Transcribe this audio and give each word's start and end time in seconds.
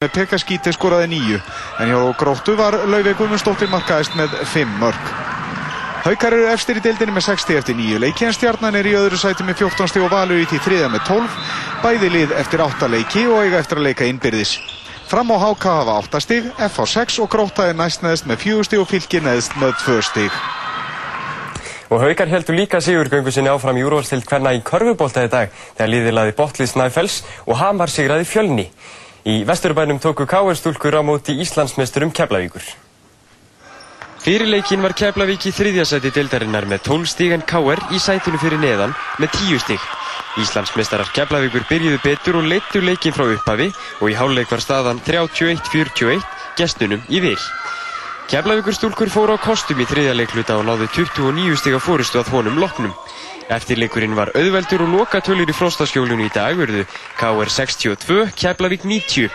með 0.00 0.14
Pekkaskíti 0.16 0.72
skoraði 0.72 1.10
nýju 1.12 1.38
en 1.84 1.90
hjá 1.90 1.98
Gróttu 2.16 2.54
var 2.56 2.72
Laufey 2.88 3.12
Guðmundsdóttir 3.18 3.68
markaðist 3.68 4.14
með 4.16 4.32
5 4.48 4.70
mörg. 4.80 5.10
Haukar 6.06 6.32
eru 6.38 6.46
efstir 6.48 6.78
í 6.80 6.82
deildinni 6.86 7.12
með 7.12 7.26
60 7.26 7.58
eftir 7.60 7.76
nýju 7.76 7.98
leiki 8.00 8.24
en 8.24 8.32
stjarnan 8.32 8.78
er 8.80 8.86
í 8.88 8.94
öðru 8.96 9.18
sæti 9.20 9.44
með 9.44 9.58
14 9.66 9.90
stíg 9.92 10.06
og 10.06 10.14
valur 10.14 10.40
í 10.40 10.46
því 10.48 10.60
þriða 10.64 10.86
með 10.94 11.04
12, 11.04 11.34
bæði 11.82 12.10
lið 12.14 12.32
eftir 12.40 12.62
8 12.64 12.88
leiki 12.94 13.24
og 13.28 13.42
eiga 13.42 13.60
eftir 13.60 13.82
að 13.82 13.86
leika 13.90 14.08
innbyrðis. 14.08 14.54
Fram 15.10 15.34
á 15.34 15.36
HK 15.36 15.74
hafa 15.82 15.98
8 16.06 16.22
stíg, 16.24 16.48
F 16.70 16.80
á 16.80 16.84
6 16.94 17.18
og 17.20 17.28
Gróta 17.36 17.68
er 17.68 17.76
næst 17.76 18.00
neðst 18.00 18.30
með 18.30 18.40
4 18.46 18.64
stíg 18.70 18.80
og 18.80 18.88
fylgir 18.88 19.26
neðst 19.28 19.58
með 19.60 19.76
2 19.84 19.98
stíg. 20.08 20.40
Og 21.92 22.00
Haukar 22.06 22.32
heldur 22.32 22.56
líka 22.56 22.80
sigurgöngu 22.80 23.36
sinni 23.36 23.52
áfram 23.52 23.76
í 23.76 23.84
úrvalstild 23.84 24.24
hverna 24.24 24.56
í 24.56 24.64
körfubólta 24.64 25.28
í 25.28 25.30
dag 25.36 25.52
þegar 25.76 25.92
liðið 25.92 26.18
laði 26.22 26.36
Botlis 26.40 26.72
Snæfells 26.72 27.20
og 27.44 27.60
Hamar 27.60 27.92
sigraði 27.92 28.24
fjölni. 28.32 28.68
Í 29.20 29.44
Vesturbænum 29.44 29.98
tóku 30.00 30.24
K.R. 30.24 30.56
stúlkur 30.56 30.96
á 30.96 31.04
móti 31.04 31.34
Íslandsmeisturum 31.44 32.08
Keflavíkur. 32.08 32.64
Fyrirleikin 34.24 34.80
var 34.80 34.94
Keflavík 34.96 35.44
í 35.44 35.52
þriðjasæti 35.52 36.08
deildarinnar 36.16 36.64
með 36.64 36.86
12 36.86 37.10
stíg 37.12 37.34
en 37.36 37.44
K.R. 37.44 37.82
í 37.92 38.00
sætinu 38.00 38.40
fyrir 38.40 38.62
neðan 38.62 38.96
með 39.20 39.36
10 39.36 39.60
stíg. 39.66 39.84
Íslandsmeistarar 40.40 41.12
Keflavíkur 41.12 41.68
byrjuðu 41.68 42.00
betur 42.00 42.40
og 42.40 42.48
leittu 42.48 42.80
leikin 42.80 43.12
frá 43.12 43.26
upphafi 43.28 43.68
og 44.00 44.08
í 44.08 44.16
háluleik 44.16 44.48
var 44.48 44.64
staðan 44.64 45.04
31-41 45.04 46.24
gestunum 46.56 47.04
í 47.12 47.20
vil. 47.20 47.36
Keflavíkur 48.32 48.72
stúlkur 48.72 49.12
fóru 49.12 49.36
á 49.36 49.38
kostum 49.42 49.84
í 49.84 49.88
þriðja 49.90 50.16
leikluta 50.16 50.56
og 50.56 50.64
náðu 50.64 50.88
29 50.96 51.60
stíg 51.60 51.76
að 51.76 51.84
fórustu 51.84 52.22
að 52.22 52.32
honum 52.32 52.60
loknum. 52.62 52.96
Eftirleikurinn 53.50 54.14
var 54.14 54.30
auðveldur 54.38 54.84
og 54.84 54.92
lokatölur 54.94 55.50
í 55.50 55.54
fróstaskjólinu 55.56 56.28
í 56.28 56.30
dag 56.30 56.54
verðu 56.54 56.84
KR 57.18 57.50
62, 57.50 58.28
Keflavík 58.38 58.86
90. 58.86 59.26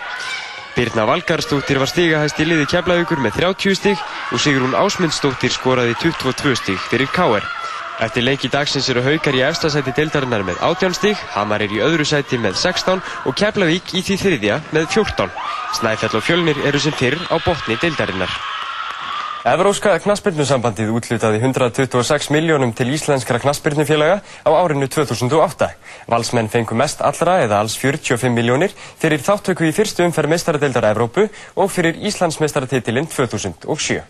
Birna 0.75 1.03
Valgarstóttir 1.07 1.81
var 1.81 1.91
stigahæst 1.91 2.39
í 2.39 2.47
liði 2.47 2.69
Keflavíkur 2.71 3.19
með 3.23 3.41
30 3.41 3.75
stig 3.75 3.99
og 4.31 4.39
Sigrún 4.39 4.75
Ásmundsdóttir 4.79 5.51
skoraði 5.51 5.97
22 5.99 6.55
stig 6.61 6.79
fyrir 6.87 7.11
KR. 7.11 7.43
Eftir 8.03 8.23
leiki 8.27 8.51
dagsins 8.51 8.87
eru 8.91 9.03
Haukar 9.03 9.35
í 9.35 9.43
efstasæti 9.43 9.91
deildarinnar 9.95 10.47
með 10.47 10.63
18 10.63 10.95
stig, 10.95 11.19
Hamar 11.35 11.63
er 11.63 11.71
í 11.75 11.83
öðru 11.83 12.07
sæti 12.07 12.39
með 12.39 12.55
16 12.59 13.03
og 13.27 13.39
Keflavík 13.39 13.95
í 13.95 14.03
því 14.03 14.19
þriðja 14.23 14.59
með 14.75 14.91
14. 14.95 15.31
Snæfell 15.79 16.15
og 16.15 16.23
Fjölnir 16.23 16.59
eru 16.67 16.79
sem 16.79 16.95
fyrr 16.95 17.19
á 17.31 17.35
botni 17.43 17.79
deildarinnar. 17.83 18.31
Evróska 19.45 19.91
knaspirnusambandið 20.01 20.87
útlutaði 20.97 21.37
126 21.37 22.31
miljónum 22.33 22.71
til 22.73 22.87
íslenskra 22.95 23.37
knaspirnufélaga 23.43 24.15
á 24.41 24.49
árinu 24.57 24.87
2008. 24.89 25.67
Valsmenn 26.09 26.49
fengu 26.49 26.73
mest 26.73 27.05
allra 27.05 27.37
eða 27.43 27.61
alls 27.61 27.77
45 27.77 28.33
miljónir 28.33 28.73
fyrir 28.73 29.21
þáttöku 29.21 29.69
í 29.69 29.75
fyrstu 29.77 30.01
umferð 30.01 30.33
meistaradeildar 30.33 30.89
Evrópu 30.89 31.29
og 31.61 31.69
fyrir 31.69 32.01
Íslandsmeistaratitilinn 32.09 33.05
2007. 33.05 34.01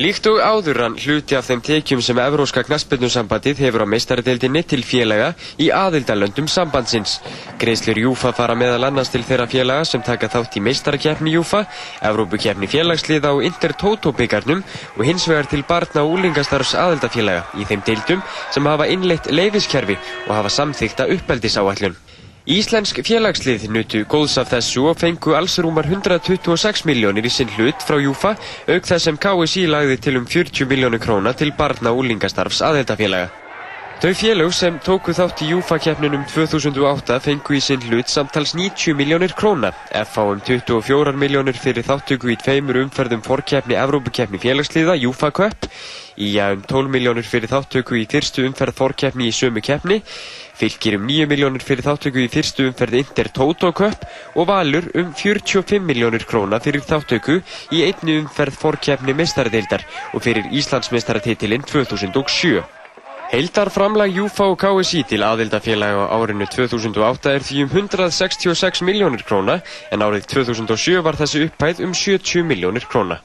Líkt 0.00 0.24
og 0.30 0.38
áður 0.40 0.78
hann 0.80 0.94
hluti 0.96 1.36
af 1.36 1.44
þeim 1.44 1.60
tekjum 1.60 2.00
sem 2.00 2.16
Evróska 2.22 2.62
knaspirnusambandið 2.64 3.58
hefur 3.66 3.82
á 3.84 3.92
meistaradeildinni 3.92 4.62
til 4.64 4.80
félaga 4.80 5.34
í 5.60 5.66
aðildalöndum 5.76 6.48
sambandsins. 6.48 7.18
Greiðslur 7.60 8.00
Júfa 8.06 8.32
fara 8.32 8.56
meðal 8.56 8.88
annars 8.88 9.12
til 9.12 9.20
þeirra 9.28 9.44
félaga 9.52 9.84
sem 9.84 10.00
taka 10.00 10.30
þátt 10.32 10.56
í 10.56 10.64
meistarakefni 10.64 11.34
Júfa, 11.34 11.66
Evrópukefni 12.00 12.70
félagsliða 12.72 13.34
og 13.36 13.44
Intertoto-byggarnum 13.50 14.64
og 14.96 15.04
hins 15.04 15.28
vegar 15.28 15.52
til 15.52 15.66
barna 15.68 16.06
og 16.06 16.16
úlingastarfs 16.16 16.78
aðildafélaga 16.80 17.60
í 17.60 17.68
þeim 17.68 17.84
deildum 17.84 18.24
sem 18.54 18.72
hafa 18.72 18.88
innleitt 18.88 19.28
leifiskerfi 19.28 20.00
og 20.30 20.32
hafa 20.38 20.56
samþykta 20.62 21.12
uppeldisáallun. 21.12 22.00
Íslensk 22.50 22.98
félagslið 23.06 23.68
nutu 23.70 24.00
góðs 24.10 24.32
af 24.40 24.48
þessu 24.50 24.88
og 24.90 24.96
fengu 24.98 25.36
alls 25.38 25.54
rúmar 25.62 25.86
126 25.86 26.82
miljónir 26.88 27.28
í 27.28 27.30
sinn 27.30 27.52
hlut 27.54 27.84
frá 27.86 28.00
Júfa 28.02 28.32
auk 28.66 28.88
þess 28.88 29.06
sem 29.06 29.20
KSI 29.22 29.68
lagði 29.70 29.98
til 30.02 30.16
um 30.18 30.26
40 30.26 30.66
miljónir 30.66 30.98
króna 31.04 31.30
til 31.38 31.52
barna 31.54 31.92
og 31.94 32.02
úlingastarfs 32.02 32.58
aðeldafélaga. 32.66 33.30
Þau 34.00 34.14
félög 34.16 34.54
sem 34.56 34.78
tóku 34.80 35.12
þátt 35.12 35.44
í 35.44 35.50
Júfa-keppninum 35.52 36.22
2008 36.32 37.20
fengu 37.20 37.54
í 37.54 37.58
sinn 37.62 37.82
hlut 37.84 38.08
samtals 38.10 38.56
90 38.56 38.96
miljónir 38.98 39.34
króna, 39.36 39.70
FH 39.92 40.26
um 40.32 40.40
24 40.40 41.12
miljónir 41.20 41.58
fyrir 41.60 41.84
þáttöku 41.84 42.32
í 42.32 42.38
tveimur 42.40 42.80
umferðum 42.80 43.20
fórkeppni 43.22 43.76
Evrópukeppni 43.76 44.40
félagsliða 44.40 44.96
Júfa 45.04 45.30
Cup, 45.36 45.68
í 46.16 46.32
um 46.48 46.64
12 46.64 46.96
miljónir 46.96 47.28
fyrir 47.28 47.52
þáttöku 47.52 48.00
í 48.00 48.06
fyrstu 48.08 48.48
umferð 48.48 48.80
fórkeppni 48.80 49.28
í 49.28 49.36
sömu 49.36 49.60
keppni, 49.60 50.00
Fylgir 50.60 50.98
um 50.98 51.06
9 51.08 51.24
miljónir 51.24 51.62
fyrir 51.64 51.80
þáttöku 51.86 52.20
í 52.20 52.26
fyrstu 52.28 52.66
umferð 52.68 52.98
Inter 52.98 53.30
Toto 53.32 53.70
Cup 53.72 54.02
og 54.36 54.50
Valur 54.50 54.90
um 55.00 55.14
45 55.16 55.80
miljónir 55.80 56.26
króna 56.28 56.58
fyrir 56.60 56.84
þáttöku 56.84 57.38
í 57.72 57.80
einni 57.86 58.18
umferð 58.20 58.58
fórkjafni 58.60 59.14
mestaradeildar 59.16 59.86
og 60.12 60.20
fyrir 60.26 60.50
Íslandsmestaratitilinn 60.52 61.64
2007. 61.64 62.60
Heildarframlag 63.30 64.12
Júfa 64.12 64.50
og 64.52 64.60
KSI 64.60 65.06
til 65.08 65.24
aðildafélaga 65.24 66.10
á 66.12 66.18
árinu 66.18 66.50
2008 66.50 67.32
er 67.38 67.46
því 67.46 67.64
um 67.64 67.74
166 67.80 68.84
miljónir 68.84 69.24
króna 69.24 69.62
en 69.88 70.04
árið 70.04 70.28
2007 70.36 71.00
var 71.08 71.16
þessi 71.16 71.46
upphæð 71.48 71.84
um 71.88 71.96
70 71.96 72.44
miljónir 72.44 72.84
króna. 72.84 73.22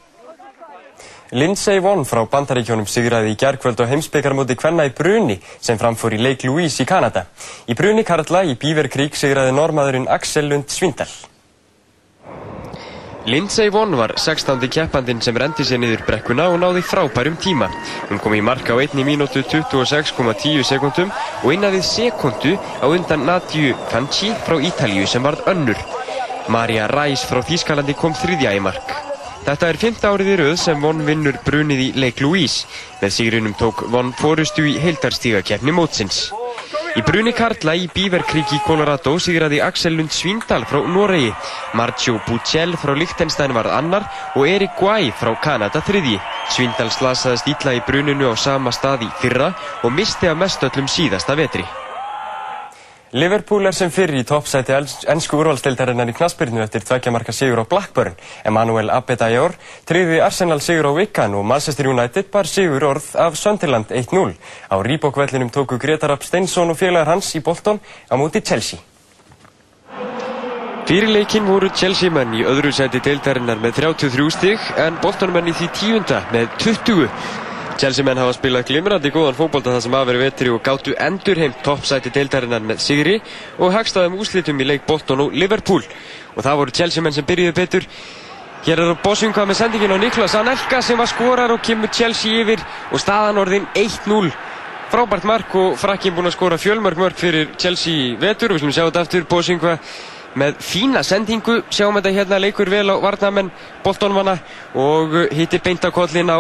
Lindsey 1.31 1.79
Vonn 1.81 2.05
frá 2.05 2.21
Bandaríkjónum 2.29 2.85
sigraði 2.85 3.31
í 3.33 3.37
gerðkvöld 3.41 3.79
á 3.81 3.89
heimsbyggarmóti 3.89 4.53
Kvenna 4.61 4.85
í 4.85 4.91
Bruni 4.93 5.39
sem 5.57 5.79
framfór 5.81 6.13
í 6.13 6.19
Lake 6.21 6.45
Louise 6.45 6.83
í 6.83 6.85
Kanada. 6.85 7.25
Í 7.65 7.73
Bruni 7.73 8.03
Karla 8.05 8.43
í 8.45 8.53
Beaver 8.53 8.91
Creek 8.93 9.17
sigraði 9.17 9.55
normaðurinn 9.57 10.05
Axel 10.05 10.45
Lund 10.51 10.69
Svindal. 10.69 11.09
Lindsey 13.25 13.71
Vonn 13.73 13.97
var 13.97 14.13
16. 14.21 14.61
keppandinn 14.69 15.23
sem 15.25 15.33
rendi 15.41 15.65
sér 15.65 15.81
niður 15.81 16.03
brekkuna 16.05 16.45
og 16.53 16.59
náði 16.61 16.85
frábærum 16.85 17.39
tíma. 17.41 17.71
Hún 18.11 18.21
kom 18.21 18.37
í 18.37 18.43
marka 18.45 18.77
á 18.77 18.85
1 18.85 19.01
minútu 19.01 19.41
26,10 19.41 20.61
sekundum 20.61 21.09
og 21.41 21.49
innavið 21.49 21.87
sekundu 21.89 22.53
á 22.53 22.85
undan 22.85 23.25
Nadju 23.25 23.73
Kanchi 23.89 24.29
frá 24.45 24.61
Ítalju 24.61 25.09
sem 25.09 25.25
varð 25.25 25.41
önnur. 25.49 25.81
Marja 26.53 26.85
Ræs 26.85 27.25
frá 27.25 27.41
Þýskalandi 27.41 27.97
kom 27.97 28.13
þriðja 28.13 28.53
í 28.53 28.61
mark. 28.61 29.14
Þetta 29.45 29.67
er 29.69 29.78
fymta 29.78 30.09
árið 30.09 30.29
í 30.31 30.35
rauð 30.39 30.56
sem 30.57 30.79
Von 30.81 31.03
vinnur 31.06 31.35
brunið 31.45 31.81
í 31.83 31.91
Lake 32.01 32.23
Louise. 32.25 32.66
Með 32.97 33.11
sigrunum 33.13 33.53
tók 33.59 33.83
Von 33.94 34.09
fórustu 34.17 34.66
í 34.66 34.73
heildarstígakefni 34.81 35.75
mótsins. 35.75 36.31
Í 36.97 37.03
bruni 37.06 37.29
Karla 37.35 37.75
í 37.78 37.85
Beaver 37.94 38.23
Creek 38.25 38.55
í 38.55 38.59
Colorado 38.66 39.13
sigraði 39.22 39.61
Axel 39.61 40.00
Lund 40.00 40.16
Svindal 40.16 40.63
frá 40.66 40.79
Noregi, 40.88 41.29
Marcio 41.78 42.17
Bucell 42.25 42.73
frá 42.79 42.95
Liechtenstein 42.97 43.53
varð 43.53 43.75
annar 43.75 44.09
og 44.34 44.50
Erik 44.50 44.79
Guay 44.79 45.13
frá 45.13 45.35
Kanada 45.44 45.84
þriðji. 45.85 46.17
Svindal 46.55 46.89
slasaðist 46.95 47.51
ítla 47.51 47.78
í 47.78 47.85
bruninu 47.85 48.31
á 48.31 48.35
sama 48.39 48.73
stað 48.73 49.05
í 49.05 49.16
fyrra 49.22 49.53
og 49.84 49.91
misti 49.94 50.31
af 50.31 50.39
mestöllum 50.41 50.89
síðasta 50.89 51.38
vetri. 51.38 51.67
Liverpool 53.15 53.63
er 53.63 53.71
sem 53.71 53.87
fyrir 53.95 54.17
í 54.19 54.25
toppsæti 54.27 54.73
ennsku 54.75 55.37
úrvalsdeildarinnar 55.39 56.09
í 56.11 56.13
knaspyrnu 56.17 56.59
eftir 56.59 56.83
tveggjamarka 56.83 57.31
sigur 57.31 57.61
á 57.63 57.65
Blackburn. 57.71 58.17
Emmanuel 58.43 58.91
Abedayor 58.91 59.53
tryði 59.87 60.17
Arsenal 60.19 60.59
sigur 60.59 60.89
á 60.91 60.95
Wigan 60.97 61.37
og 61.39 61.45
Manchester 61.47 61.87
United 61.87 62.27
bar 62.33 62.43
sigur 62.43 62.83
orð 62.83 63.07
af 63.15 63.37
Sunderland 63.39 63.93
1-0. 63.95 64.35
Á 64.67 64.75
Reebok-vellinum 64.83 65.47
tóku 65.47 65.79
Gretar 65.79 66.11
Rapp 66.11 66.27
Steinsson 66.27 66.75
og 66.75 66.75
félagar 66.81 67.13
hans 67.13 67.31
í 67.39 67.43
Bolton 67.45 67.79
á 68.11 68.19
móti 68.19 68.43
Chelsea. 68.43 68.83
Fyrir 70.85 71.07
leikinn 71.07 71.47
voru 71.47 71.71
Chelsea 71.71 72.11
menn 72.11 72.35
í 72.35 72.43
öðru 72.43 72.75
sæti 72.75 72.99
deildarinnar 72.99 73.63
með 73.63 73.79
33 73.79 74.27
stygg 74.35 74.69
en 74.75 74.99
Bolton 74.99 75.31
menn 75.31 75.47
í 75.47 75.55
því 75.55 75.71
tíunda 75.79 76.19
með 76.35 76.51
20. 76.59 77.07
Chelsea 77.75 78.05
menn 78.07 78.15
hafa 78.15 78.31
spilað 78.37 78.69
glimrandi 78.69 79.09
góðan 79.11 79.35
fókbólta 79.35 79.73
það 79.73 79.81
sem 79.83 79.95
aðveri 79.97 80.19
vetri 80.21 80.51
og 80.53 80.61
gáttu 80.63 80.93
endur 80.95 81.41
heimt 81.41 81.57
toppsæti 81.65 82.11
deildarinnar 82.15 82.63
með 82.63 82.79
Sigri 82.79 83.15
og 83.59 83.73
hagstaðum 83.75 84.15
úslitum 84.23 84.61
í 84.63 84.67
leik 84.69 84.85
Bolton 84.87 85.25
og 85.25 85.35
Liverpool. 85.35 85.83
Og 86.37 86.45
það 86.45 86.61
voru 86.61 86.75
Chelsea 86.79 87.03
menn 87.03 87.15
sem 87.15 87.27
byrjuði 87.27 87.55
betur. 87.57 87.87
Hér 88.63 88.79
er 88.79 88.93
Bossingva 89.03 89.43
með 89.43 89.59
sendingin 89.59 89.91
á 89.91 89.99
Niklas 89.99 90.37
Anelka 90.39 90.79
sem 90.81 90.97
var 90.97 91.11
skorar 91.11 91.51
og 91.51 91.59
kemur 91.67 91.91
Chelsea 91.91 92.45
yfir 92.45 92.63
og 92.95 93.03
staðan 93.03 93.43
orðin 93.43 93.67
1-0 93.75 94.31
frábært 94.95 95.28
mark 95.28 95.59
og 95.59 95.75
frakkin 95.75 96.16
búinn 96.16 96.31
að 96.31 96.37
skora 96.37 96.61
fjölmörk 96.61 97.01
mörk 97.01 97.19
fyrir 97.19 97.51
Chelsea 97.59 98.16
vetur. 98.21 98.55
Við 98.55 98.63
slumum 98.63 98.78
sjá 98.78 98.85
þetta 98.87 99.03
aftur. 99.03 99.28
Bossingva 99.28 99.75
með 100.35 100.59
fína 100.64 101.02
sendingu, 101.05 101.61
sjáum 101.72 101.96
þetta 101.96 102.11
hérna 102.16 102.40
leikur 102.43 102.70
vel 102.70 102.90
á 102.91 102.96
varnamenn 102.99 103.52
Boltonmanna 103.84 104.35
og 104.76 105.16
hittir 105.32 105.61
beint 105.64 105.85
á 105.85 105.91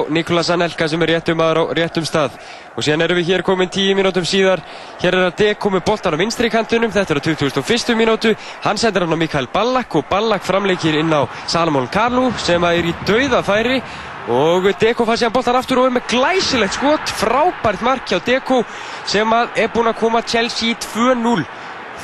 Nikolas 0.09 0.49
Anelka 0.49 0.87
sem 0.87 1.01
er 1.01 1.15
réttum 1.15 1.39
aðra 1.39 1.63
á 1.63 1.73
réttum 1.73 2.05
stað. 2.05 2.35
Og 2.75 2.83
síðan 2.83 3.05
erum 3.05 3.17
við 3.21 3.29
hér 3.31 3.43
komin 3.43 3.69
10 3.71 3.95
mínútum 3.95 4.25
síðar. 4.27 4.59
Hér 4.99 5.15
er 5.15 5.27
að 5.29 5.37
Deko 5.39 5.71
með 5.71 5.85
boltan 5.87 6.15
á 6.15 6.19
vinstri 6.19 6.49
kantunum 6.51 6.91
þetta 6.91 7.15
er 7.15 7.21
á 7.23 7.25
2001. 7.27 7.95
mínútu. 7.95 8.35
Hann 8.63 8.77
sendir 8.77 9.05
hann 9.05 9.15
á 9.15 9.19
Mikael 9.19 9.47
Ballack 9.47 9.95
og 9.95 10.09
Ballack 10.09 10.43
framleikir 10.43 10.99
inn 10.99 11.13
á 11.15 11.23
Salomon 11.47 11.87
Kalou 11.87 12.33
sem 12.43 12.63
er 12.63 12.91
í 12.91 12.95
dauðafæri 13.07 13.81
og 14.27 14.67
Deko 14.81 15.05
fær 15.05 15.21
síðan 15.21 15.35
boltan 15.37 15.55
aftur 15.55 15.79
og 15.79 15.87
er 15.87 15.95
með 15.95 16.09
glæsilegt 16.11 16.75
skot. 16.75 17.15
Frábært 17.21 17.85
mark 17.85 18.09
hjá 18.09 18.19
Deko 18.19 18.65
sem 19.07 19.37
er 19.55 19.71
búinn 19.71 19.93
að 19.93 20.01
koma 20.01 20.25
Chelsea 20.25 20.73
í 20.73 20.79
2-0 20.83 21.45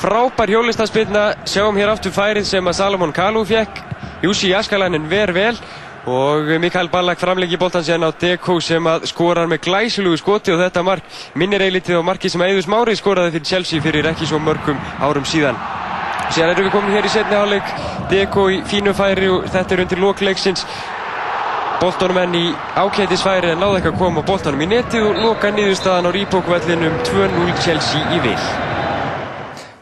frábær 0.02 0.50
hjólistaspilna, 0.50 1.24
sjáum 1.46 1.78
hér 1.78 1.92
aftur 1.94 2.14
færið 2.16 2.48
sem 2.50 2.68
að 2.68 2.78
Salomon 2.80 3.14
Kalú 3.14 3.44
fekk. 3.46 3.82
Jussi 4.26 4.50
Jaskalainen 4.50 5.06
ver 5.10 5.34
vel 5.34 5.58
og 6.10 6.50
Mikael 6.62 6.90
Ballack 6.90 7.22
framleggi 7.22 7.60
bóltan 7.62 7.86
síðan 7.86 8.08
á 8.10 8.12
Dekó 8.18 8.58
sem 8.62 8.88
að 8.90 9.06
skorar 9.12 9.50
með 9.50 9.62
glæsulugu 9.68 10.18
skoti 10.18 10.54
og 10.54 10.62
þetta 10.64 10.84
mark 10.86 11.20
minnir 11.38 11.62
eilitið 11.62 12.02
á 12.02 12.04
marki 12.06 12.30
sem 12.30 12.42
Eðus 12.42 12.70
Mári 12.70 12.96
skoraði 12.98 13.36
fyrir 13.36 13.50
Chelsea 13.52 13.82
fyrir 13.82 14.10
ekki 14.10 14.30
svo 14.30 14.42
mörgum 14.42 14.82
árum 15.02 15.26
síðan. 15.26 15.60
Síðan 16.32 16.56
erum 16.56 16.70
við 16.70 16.74
komin 16.74 16.96
hér 16.96 17.06
í 17.06 17.14
setni 17.14 17.38
hálfleik, 17.38 17.78
Dekó 18.10 18.48
í 18.50 18.62
fínu 18.66 18.96
færi 18.98 19.30
og 19.30 19.46
þetta 19.54 19.78
er 19.78 19.86
undir 19.86 20.02
lokleiksins. 20.02 20.66
Bóltanum 21.82 22.24
enn 22.24 22.36
í 22.38 22.44
ákætisfæri 22.78 23.54
en 23.54 23.62
náðu 23.62 23.82
ekki 23.82 23.94
að 23.94 24.02
koma 24.02 24.26
bóltanum 24.26 24.66
í 24.66 24.72
netið 24.74 25.08
og 25.12 25.24
loka 25.28 25.54
niðurstaðan 25.54 26.10
á 26.10 26.12
Rýbókvellinum 26.18 27.02
2-0 27.10 27.58
Chelsea 27.62 28.18
í 28.18 28.22
vil. 28.26 28.38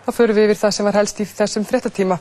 Þá 0.10 0.16
förum 0.18 0.38
við 0.40 0.48
yfir 0.48 0.58
það 0.58 0.72
sem 0.74 0.88
var 0.88 0.96
helst 0.98 1.20
í 1.22 1.26
þessum 1.30 1.66
fréttatíma. 1.70 2.16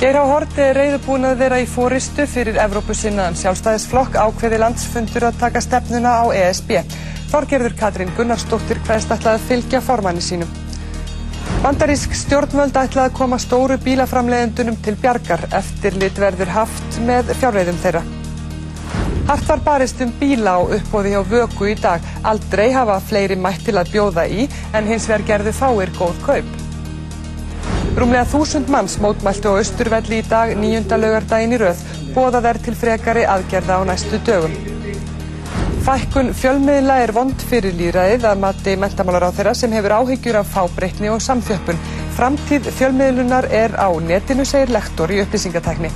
Geir 0.00 0.16
H. 0.16 0.20
Horti 0.30 0.62
er 0.64 0.78
reyðubúin 0.78 1.28
að 1.28 1.42
vera 1.42 1.58
í 1.60 1.66
fóristu 1.68 2.24
fyrir 2.24 2.56
Evrópusinnaðan 2.62 3.36
sjálfstæðisflokk 3.36 4.16
ákveði 4.16 4.60
landsfundur 4.62 5.26
að 5.28 5.42
taka 5.42 5.60
stefnuna 5.60 6.14
á 6.24 6.32
ESB. 6.32 6.72
Þorgerður 7.34 7.76
Katrín 7.82 8.14
Gunnarsdóttir 8.16 8.80
hvaðist 8.86 9.12
ætlaði 9.12 9.42
að 9.42 9.46
fylgja 9.50 9.82
formanni 9.84 10.24
sínum. 10.24 10.56
Bandarísk 11.60 12.16
stjórnvöld 12.22 12.80
ætlaði 12.80 13.10
að 13.10 13.20
koma 13.20 13.42
stóru 13.44 13.76
bílaframleiðendunum 13.84 14.80
til 14.80 14.96
bjargar 15.04 15.44
eftir 15.52 16.00
litverður 16.00 16.56
haft 16.56 17.00
með 17.04 17.36
fjárreiðum 17.42 17.84
þeirra. 17.84 18.04
Hart 19.28 19.48
var 19.52 19.68
barist 19.68 20.00
um 20.00 20.16
bíla 20.16 20.56
á 20.56 20.60
uppbóði 20.64 21.12
hjá 21.12 21.22
vöku 21.28 21.74
í 21.74 21.76
dag. 21.76 22.00
Aldrei 22.24 22.70
hafa 22.72 23.02
fleiri 23.04 23.36
mætt 23.36 23.68
til 23.68 23.76
að 23.76 23.92
bjóða 23.98 24.30
í 24.32 24.48
en 24.72 24.88
hins 24.88 25.12
vegar 25.12 25.28
gerðu 25.34 25.58
fáir 25.60 25.98
góð 26.00 26.22
kaup. 26.24 26.63
Rúmlega 27.94 28.24
þúsund 28.26 28.70
manns 28.74 28.96
mótmæltu 28.98 29.52
á 29.54 29.62
Östurvelli 29.62 30.16
í 30.18 30.24
dag 30.26 30.50
nýjunda 30.58 30.96
laugardaginn 30.98 31.52
í 31.54 31.60
rauð. 31.62 31.82
Bóðað 32.16 32.48
er 32.50 32.58
til 32.64 32.74
frekari 32.74 33.22
aðgerða 33.22 33.76
á 33.78 33.82
næstu 33.86 34.18
dögum. 34.26 34.56
Fækkun 35.86 36.32
fjölmiðla 36.34 36.96
er 37.04 37.12
vond 37.14 37.46
fyrir 37.50 37.76
líðræðið 37.78 38.26
að 38.26 38.42
mati 38.42 38.74
mentamálar 38.82 39.28
á 39.28 39.36
þeirra 39.36 39.54
sem 39.54 39.78
hefur 39.78 39.94
áhyggjur 40.00 40.40
af 40.40 40.50
fábreytni 40.56 41.14
og 41.14 41.22
samþjöppun. 41.22 41.82
Framtíð 42.18 42.70
fjölmiðlunar 42.80 43.46
er 43.62 43.78
á 43.78 43.86
netinu, 44.02 44.42
segir 44.42 44.74
lektor 44.74 45.14
í 45.14 45.22
upplýsingatekni. 45.22 45.94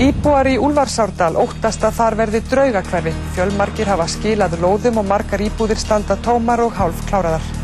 Íbúar 0.00 0.48
í 0.48 0.56
Úlfarsárdal 0.56 1.34
óttast 1.36 1.84
að 1.84 1.98
þar 2.00 2.22
verði 2.22 2.46
draugakverfi. 2.48 3.12
Fjölmarkir 3.36 3.92
hafa 3.92 4.08
skilað 4.08 4.56
lóðum 4.64 5.02
og 5.02 5.10
margar 5.10 5.44
íbúðir 5.44 5.84
standa 5.84 6.16
tómar 6.24 6.64
og 6.64 6.72
hálf 6.80 7.04
kláraðar. 7.10 7.61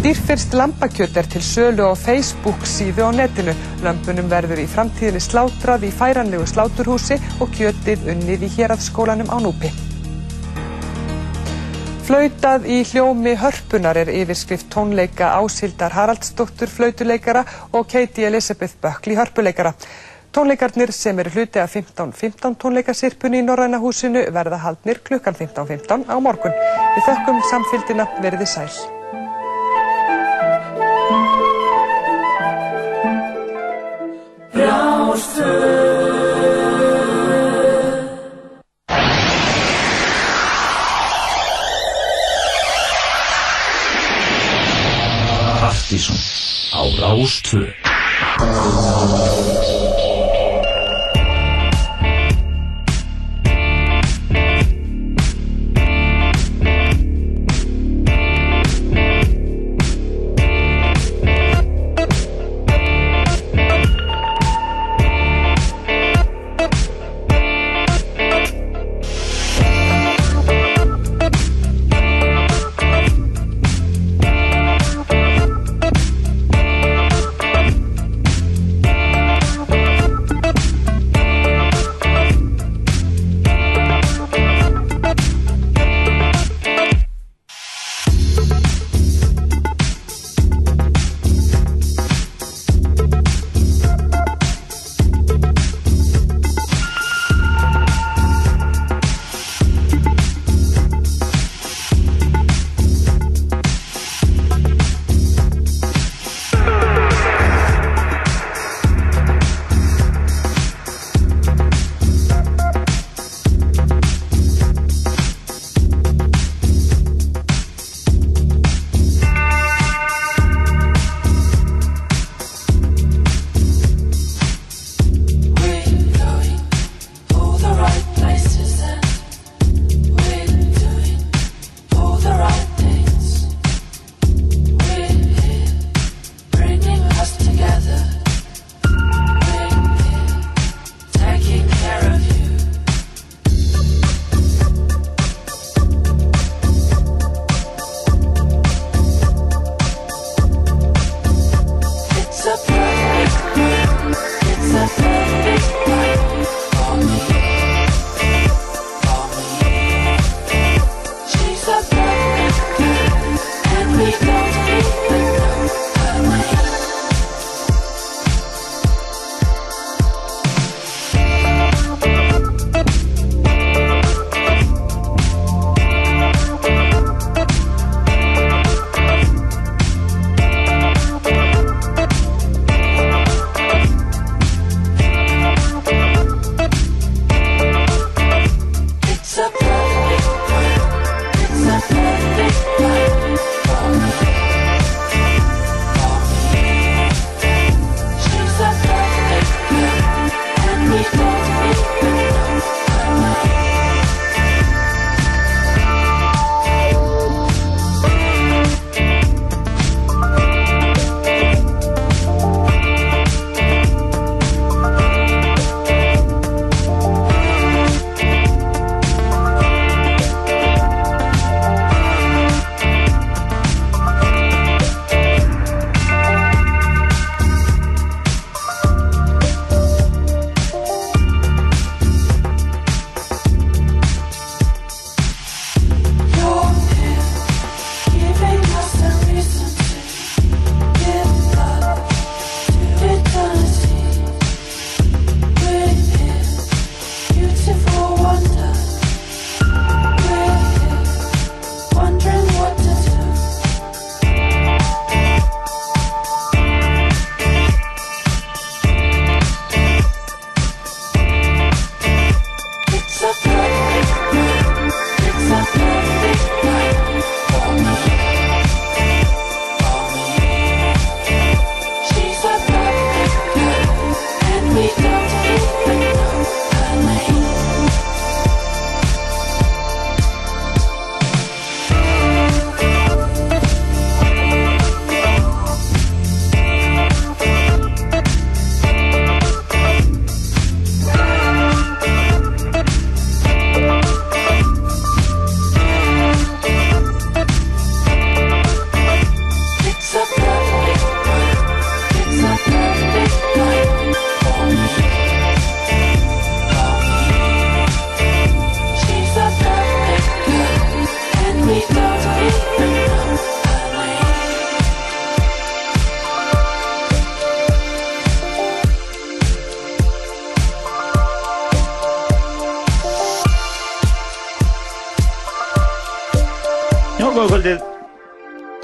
Dýrfyrst 0.00 0.54
lambakjöt 0.56 1.16
er 1.20 1.26
til 1.28 1.42
sölu 1.44 1.84
á 1.84 1.92
Facebook 1.92 2.62
síðu 2.64 3.04
á 3.04 3.12
netinu. 3.12 3.52
Lömbunum 3.84 4.30
verður 4.32 4.62
í 4.62 4.64
framtíðinni 4.64 5.20
slátrað 5.20 5.82
í 5.84 5.90
færanlegu 5.92 6.46
sláturhúsi 6.48 7.18
og 7.36 7.50
kjötið 7.52 8.06
unnið 8.08 8.46
í 8.46 8.48
héraðskólanum 8.54 9.28
á 9.28 9.36
Núpi. 9.44 9.68
Flautað 12.08 12.64
í 12.64 12.78
hljómi 12.88 13.34
hörpunar 13.42 14.00
er 14.00 14.08
yfirskrift 14.08 14.70
tónleika 14.72 15.34
Ásildar 15.36 15.92
Haraldsdóttur 15.92 16.72
flautuleikara 16.72 17.42
og 17.72 17.84
Katie 17.92 18.24
Elizabeth 18.30 18.80
Buckley 18.80 19.18
hörpuleikara. 19.20 19.74
Tónleikarnir 20.32 20.94
sem 20.96 21.20
eru 21.20 21.34
hluti 21.34 21.60
af 21.60 21.76
15.15 21.76 22.56
tónleikasirpunni 22.56 23.42
í 23.42 23.44
Norræna 23.44 23.82
húsinu 23.84 24.24
verða 24.32 24.62
haldnir 24.64 25.02
klukkan 25.04 25.36
15.15 25.36 26.08
á 26.08 26.16
morgun. 26.16 26.56
Við 26.96 27.06
þökkum 27.10 27.44
samfélgina 27.50 28.08
verði 28.24 28.48
sæl. 28.48 28.99
Partíson 45.60 46.18
á 46.70 46.80
Rástvö 47.02 47.66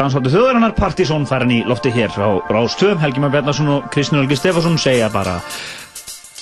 Dansáttu 0.06 0.30
þjóðarinnar 0.30 0.70
Partizón 0.78 1.24
farin 1.26 1.50
í 1.50 1.56
lofti 1.66 1.90
hér 1.90 2.12
á 2.14 2.38
Rástöðum. 2.46 3.00
Helgi 3.02 3.18
Már 3.18 3.32
Bjarnarsson 3.34 3.70
og 3.74 3.88
Kristinn 3.90 4.20
Olgi 4.20 4.36
Stefansson 4.38 4.76
segja 4.78 5.08
bara 5.10 5.40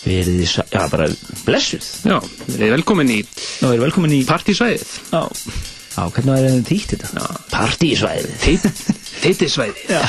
verið 0.05 0.43
sa- 0.51 0.67
já 0.69 0.83
bara 0.93 1.07
blessuð. 1.47 1.87
Já, 2.05 2.19
erum 2.59 2.75
velkomin 2.77 3.09
í 3.09 3.23
Nú 3.63 3.71
erum 3.73 3.87
velkomin 3.87 4.13
í, 4.13 4.21
partysvæðið. 4.29 4.85
já, 5.15 5.23
já, 5.97 6.03
hvernig 6.13 6.37
er 6.37 6.51
þið 6.51 6.69
þýtt 6.69 6.93
þetta? 6.93 7.25
Partísvæðið. 7.55 8.69
Teitisvæðið. 9.25 9.81
Já. 9.95 10.03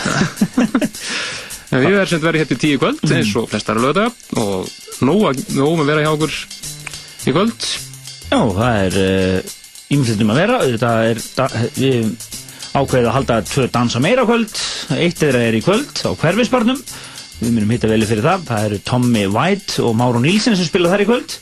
við 1.79 1.87
erum 1.95 2.07
sem 2.11 2.19
verið 2.27 2.43
hér 2.43 2.51
til 2.51 2.59
tíu 2.59 2.77
kvöld, 2.83 2.99
eins 3.07 3.31
og 3.39 3.47
flestar 3.55 3.79
lögða 3.79 4.09
og 4.35 4.67
nóg 4.99 5.29
að 5.31 5.45
nóg 5.55 5.79
að 5.79 5.93
vera 5.93 6.03
hjá 6.03 6.11
okkur 6.11 6.35
í 7.23 7.31
kvöld. 7.31 7.69
Já, 8.35 8.39
það 8.51 8.83
er 8.83 8.99
ímyndlitum 9.95 10.31
að 10.33 10.39
vera. 10.43 10.59
Þetta 10.65 10.93
er, 11.07 11.23
da, 11.39 11.47
við 11.79 12.15
ákveðið 12.75 13.09
að 13.09 13.15
halda 13.15 13.41
tvö 13.47 13.67
dansa 13.71 14.01
meira 14.03 14.25
kvöld. 14.27 14.55
Eitt 14.99 15.19
þeirra 15.21 15.43
er 15.47 15.57
í 15.57 15.63
kvöld 15.63 16.01
á 16.03 16.11
hverfisbarnum. 16.19 16.79
Við 17.39 17.51
myndum 17.51 17.73
hitta 17.75 17.91
veli 17.91 18.07
fyrir 18.07 18.25
það. 18.25 18.45
Það 18.49 18.69
eru 18.69 18.79
Tommy 18.87 19.25
White 19.31 19.83
og 19.83 19.95
Máru 19.99 20.21
Nílsen 20.23 20.57
sem 20.57 20.67
spila 20.67 20.91
þar 20.91 21.05
í 21.05 21.09
kvöld. 21.09 21.35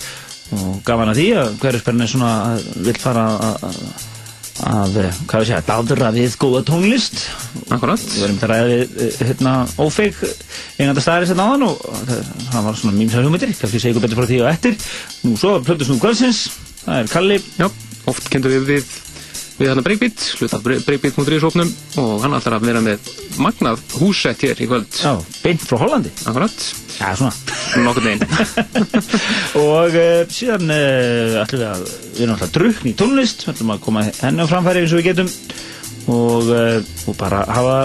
Og 0.53 0.81
gaman 0.85 1.13
að 1.13 1.21
því 1.21 1.27
að 1.41 1.53
hverfisbarn 1.61 2.05
er 2.05 2.11
svona, 2.11 2.31
vill 2.85 2.97
fara 3.01 3.23
að, 3.33 3.63
að, 3.69 3.77
að, 4.69 4.97
hvað 5.29 5.43
við 5.43 5.49
segja, 5.49 5.61
daldra 5.69 6.11
við 6.13 6.35
góða 6.43 6.63
tónlist. 6.69 7.23
Akkurat. 7.73 8.03
Við 8.03 8.25
verðum 8.25 8.41
að 8.43 8.53
ræða 8.53 8.67
við, 8.69 8.97
eh, 9.07 9.23
hérna, 9.31 9.53
ófeig 9.81 10.19
einhanda 10.77 11.05
staðarins 11.05 11.33
þetta 11.33 11.47
áðan 11.47 11.69
og 11.69 11.87
það, 12.11 12.27
það 12.51 12.67
var 12.67 12.77
svona 12.81 12.99
mýmsar 12.99 13.25
hugmyndir, 13.25 13.55
kannski 13.57 13.81
segja 13.81 13.95
ykkur 13.95 14.05
betur 14.05 14.21
frá 14.21 14.29
því 14.29 14.43
og 14.43 14.51
eftir. 14.51 14.77
Nú 15.23 15.33
svo, 15.41 15.55
plötus 15.65 15.89
nú 15.89 15.97
kvöldsins, 16.03 16.43
það 16.83 17.01
er 17.01 17.11
Kalli, 17.15 17.39
Já, 17.57 17.71
oft 18.11 18.29
kendur 18.29 18.53
við 18.53 18.69
við 18.75 18.99
við 19.59 19.69
hann 19.69 19.79
að 19.81 19.85
Breakbeat, 19.87 20.23
hluta 20.39 20.57
af 20.57 20.63
Breakbeat.is 20.65 21.45
opnum 21.47 21.69
og 22.01 22.23
hann 22.23 22.35
ætlar 22.37 22.55
að 22.57 22.67
vera 22.69 22.81
með 22.83 23.09
magnað 23.43 23.81
húsett 24.01 24.41
hér 24.45 24.61
í 24.63 24.67
kvöld. 24.69 24.87
já, 24.97 25.13
beint 25.43 25.61
frá 25.65 25.77
Hollandi. 25.81 26.11
Akkurat, 26.29 26.65
Já, 26.93 27.07
svona. 27.17 27.33
nokkur 27.85 28.05
neginn. 28.05 28.27
og 29.63 29.95
uh, 29.97 30.23
síðan 30.33 30.69
uh, 30.73 31.41
ætlum 31.43 31.63
við 31.63 31.67
að, 31.69 31.83
við 32.13 32.23
erum 32.25 32.35
alltaf 32.37 32.53
drukn 32.57 32.91
í 32.91 32.95
tónlist, 32.99 33.45
við 33.47 33.53
ætlum 33.55 33.73
að 33.75 33.83
koma 33.87 34.05
henni 34.21 34.45
á 34.45 34.51
framfæri 34.51 34.83
eins 34.83 34.93
og 34.95 35.01
við 35.01 35.09
getum 35.11 35.31
og, 36.13 36.49
uh, 36.53 37.09
og 37.09 37.17
bara 37.21 37.43
hafa 37.49 37.77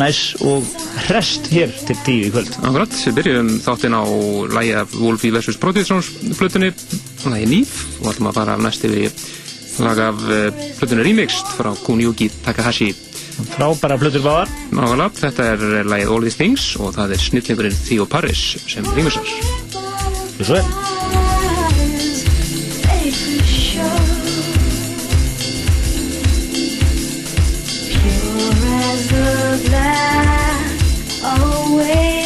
næs 0.00 0.20
og 0.48 0.64
hrest 1.08 1.50
hér 1.52 1.72
til 1.88 1.96
tíu 2.06 2.28
í 2.28 2.32
kvöld. 2.32 2.54
Akkurat, 2.64 2.94
við 3.08 3.18
byrjum 3.18 3.50
þáttinn 3.64 3.96
á 3.96 4.02
lægi 4.56 4.72
af 4.80 4.94
Wolfie 4.96 5.34
vs. 5.34 5.58
Protitrons 5.60 6.08
flutunni, 6.38 6.72
lægi 7.28 7.48
Nýf 7.50 7.74
og 8.00 8.12
ætlum 8.14 8.30
að 8.32 8.38
fara 8.40 8.56
næst 8.60 8.86
yfir 8.88 9.04
í 9.04 9.10
lag 9.82 9.98
af 9.98 10.22
uh, 10.26 10.60
flutunni 10.78 11.06
Remixed 11.06 11.54
frá 11.58 11.72
Kuniyuki 11.86 12.30
Takahashi. 12.44 12.92
Frábæra 13.54 13.98
plötur 14.00 14.22
báðar. 14.24 14.52
Nákvæmlega, 14.72 15.10
þetta 15.18 15.48
er 15.54 15.88
lægið 15.88 16.14
All 16.14 16.26
These 16.26 16.40
Things 16.40 16.68
og 16.78 16.94
það 16.96 17.16
er 17.16 17.24
snillingurinn 17.26 17.78
Theo 17.86 18.06
Paris 18.06 18.42
sem 18.68 18.86
remixar. 18.96 19.26
Svo 20.42 20.58
er. 20.60 20.66
I 31.82 32.21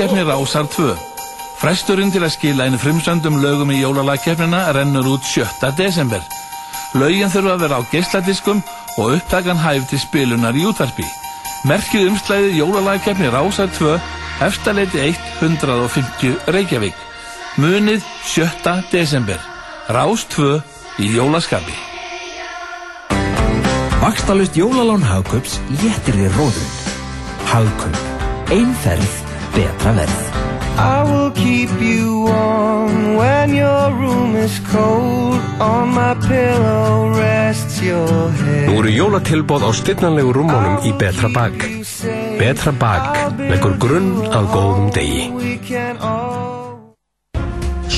Jólalagkeppni 0.00 0.32
Rásar 0.32 0.66
2. 0.66 0.94
Fresturinn 1.60 2.08
til 2.08 2.22
að 2.24 2.30
skila 2.32 2.64
einu 2.64 2.78
frimsöndum 2.80 3.34
lögum 3.42 3.68
í 3.68 3.82
jólalagkeppnina 3.82 4.62
rennur 4.72 5.10
út 5.12 5.26
7. 5.28 5.44
desember. 5.76 6.22
Laugin 6.96 7.28
þurfa 7.28 7.52
að 7.52 7.60
vera 7.66 7.80
á 7.84 7.88
geysladiskum 7.92 8.62
og 8.96 9.18
upptakan 9.18 9.60
hæf 9.60 9.90
til 9.90 10.00
spilunar 10.00 10.56
í 10.56 10.64
útvarpi. 10.64 11.04
Merkið 11.68 12.08
umslæði 12.14 12.56
jólalagkeppni 12.62 13.28
Rásar 13.28 13.68
2, 13.76 13.92
eftirleiti 14.48 15.04
150 15.12 16.48
Reykjavík. 16.48 16.96
Munið 17.60 18.00
7. 18.24 18.80
desember. 18.88 19.36
Rás 19.92 20.24
2 20.32 20.62
í 21.04 21.12
jólaskapi. 21.12 21.76
Vakstalust 24.00 24.56
jólalán 24.56 25.04
Hagkaups 25.04 25.60
léttir 25.76 26.24
í 26.24 26.30
róðun. 26.38 26.76
Hagkaup. 27.52 28.06
Einferð 28.48 29.19
betra 29.54 29.92
verð. 29.98 30.20
I 30.80 31.02
will 31.04 31.30
keep 31.32 31.70
you 31.80 32.24
warm 32.24 33.16
when 33.16 33.54
your 33.54 33.92
room 33.92 34.36
is 34.36 34.58
cold. 34.72 35.40
On 35.60 35.92
my 35.92 36.14
pillow 36.24 37.12
rests 37.12 37.82
your 37.82 38.30
head. 38.30 38.68
Nú 38.70 38.80
eru 38.80 38.88
jólatilbóð 38.88 39.68
á 39.68 39.70
styrnanlegu 39.76 40.32
rúmónum 40.32 40.80
í 40.88 40.94
Betra 40.96 41.28
Bag 41.28 41.52
Betra 42.40 42.72
Bag 42.72 43.36
leggur 43.36 43.76
grunn 43.76 44.24
að 44.32 44.48
góðum 44.54 44.88
degi. 44.96 45.28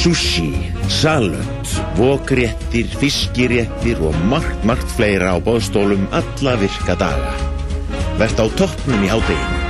Sushi, 0.03 0.51
salut, 0.91 1.75
vokréttir, 1.95 2.91
fiskiréttir 2.99 4.03
og 4.03 4.19
margt, 4.27 4.65
margt 4.67 4.91
fleira 4.99 5.31
á 5.31 5.39
bóðstólum 5.39 6.09
alla 6.11 6.59
virka 6.59 6.99
daga. 6.99 7.31
Vert 8.19 8.43
á 8.43 8.47
toppnum 8.59 9.07
í 9.07 9.13
hádeginu 9.13 9.62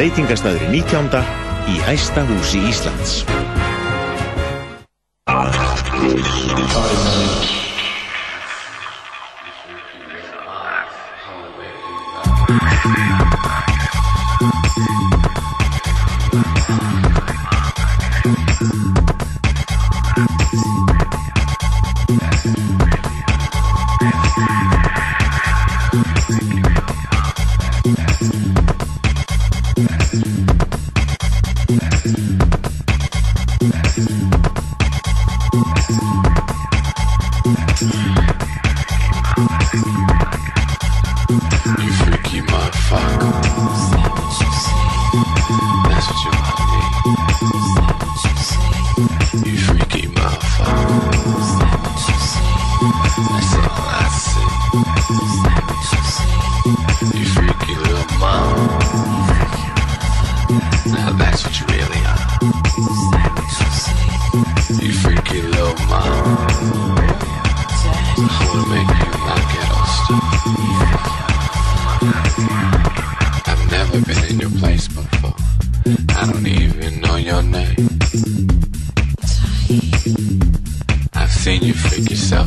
veitingastæður 0.00 0.62
í 0.64 0.80
19. 0.80 1.20
í 1.68 1.80
æsta 1.92 2.24
húsi 2.30 2.62
Íslands. 2.70 3.20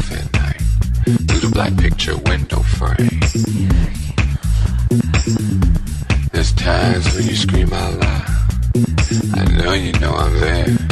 coffin 0.04 0.28
to 1.28 1.39
the 1.39 1.50
black 1.54 1.76
picture 1.78 2.18
window 2.18 2.62
frame. 2.62 3.20
There's 6.32 6.54
times 6.54 7.16
when 7.16 7.28
you 7.28 7.36
scream 7.36 7.72
out 7.74 8.00
loud. 8.00 8.30
I 9.36 9.46
know 9.58 9.74
you 9.74 9.92
know 10.00 10.13
I'm 10.13 10.39
there. 10.39 10.83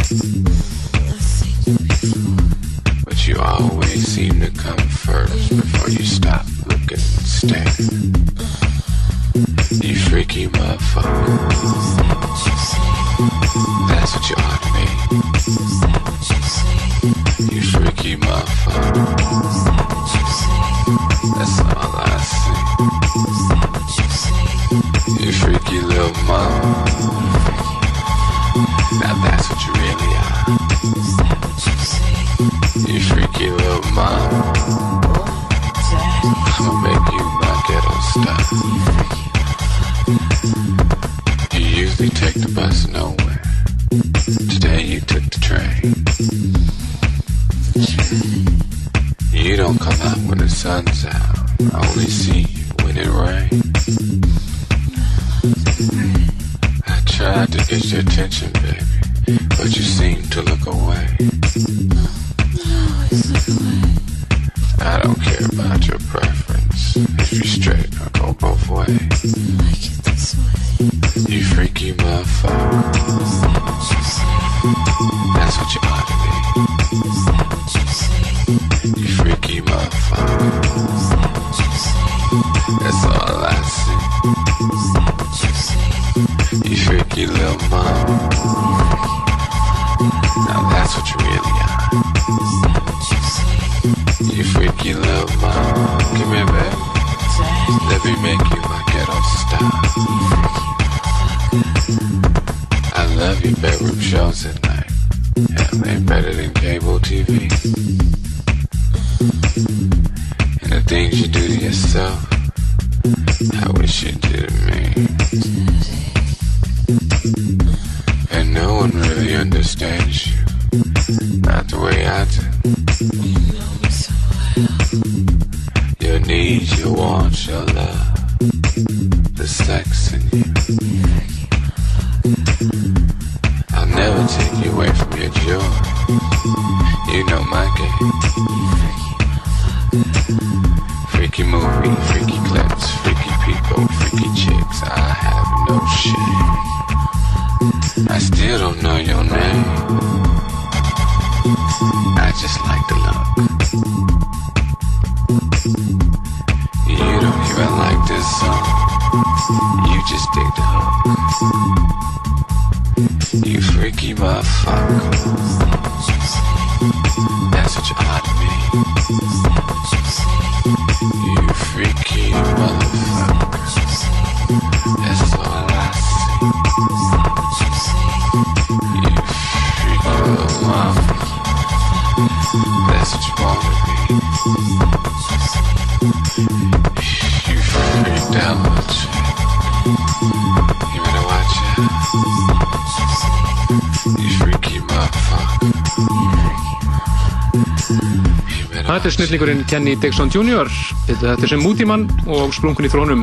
Kenny 199.71 199.93
Dixon 199.95 200.27
Jr. 200.27 200.67
Þetta 201.07 201.37
er 201.37 201.47
sem 201.47 201.61
Moodymann 201.63 202.01
og 202.27 202.51
sprungun 202.51 202.83
í 202.83 202.89
þrónum 202.91 203.21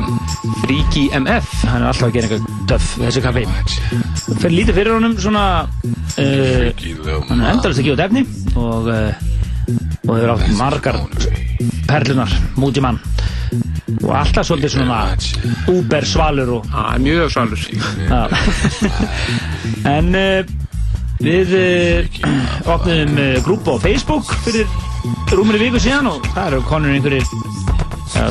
Freaky 0.63 1.03
MF. 1.13 1.51
Hann 1.69 1.83
er 1.83 1.91
alltaf 1.91 2.07
að 2.07 2.15
gera 2.15 2.25
eitthvað 2.25 2.63
döff 2.71 2.87
þessi 2.97 3.21
kaffi. 3.21 3.43
Fyrir 4.39 4.55
lítið 4.55 4.79
fyrir 4.79 4.95
honum 4.95 5.13
svona 5.21 5.43
uh, 5.61 6.65
hann 7.29 7.43
er 7.43 7.51
endalist 7.51 7.83
að 7.83 7.85
gefa 7.85 7.99
út 7.99 8.03
efni 8.07 8.25
og, 8.57 8.89
uh, 8.89 9.13
og 10.07 10.11
hefur 10.15 10.33
átt 10.33 10.49
margar 10.57 10.97
perlunar, 11.85 12.33
múti 12.57 12.81
mann 12.81 12.97
og 13.99 14.11
alltaf 14.17 14.49
svolítið 14.49 14.75
svona 14.79 14.99
úber 15.69 16.05
svalur 16.05 16.55
og 16.57 16.73
ah, 16.73 16.93
mjög 17.01 17.31
svalur 17.33 17.61
en 19.95 20.11
uh, 20.17 20.53
við 21.21 21.55
uh, 21.61 22.21
opnum 22.73 23.17
uh, 23.17 23.33
grúpa 23.45 23.77
á 23.77 23.83
Facebook 23.85 24.33
fyrir 24.45 24.78
rúmur 25.35 25.57
í 25.59 25.61
viku 25.61 25.79
síðan 25.81 26.09
og 26.09 26.25
það 26.33 26.45
eru 26.47 26.59
konur 26.67 26.93
einhverjir 26.95 27.25
já, 28.15 28.25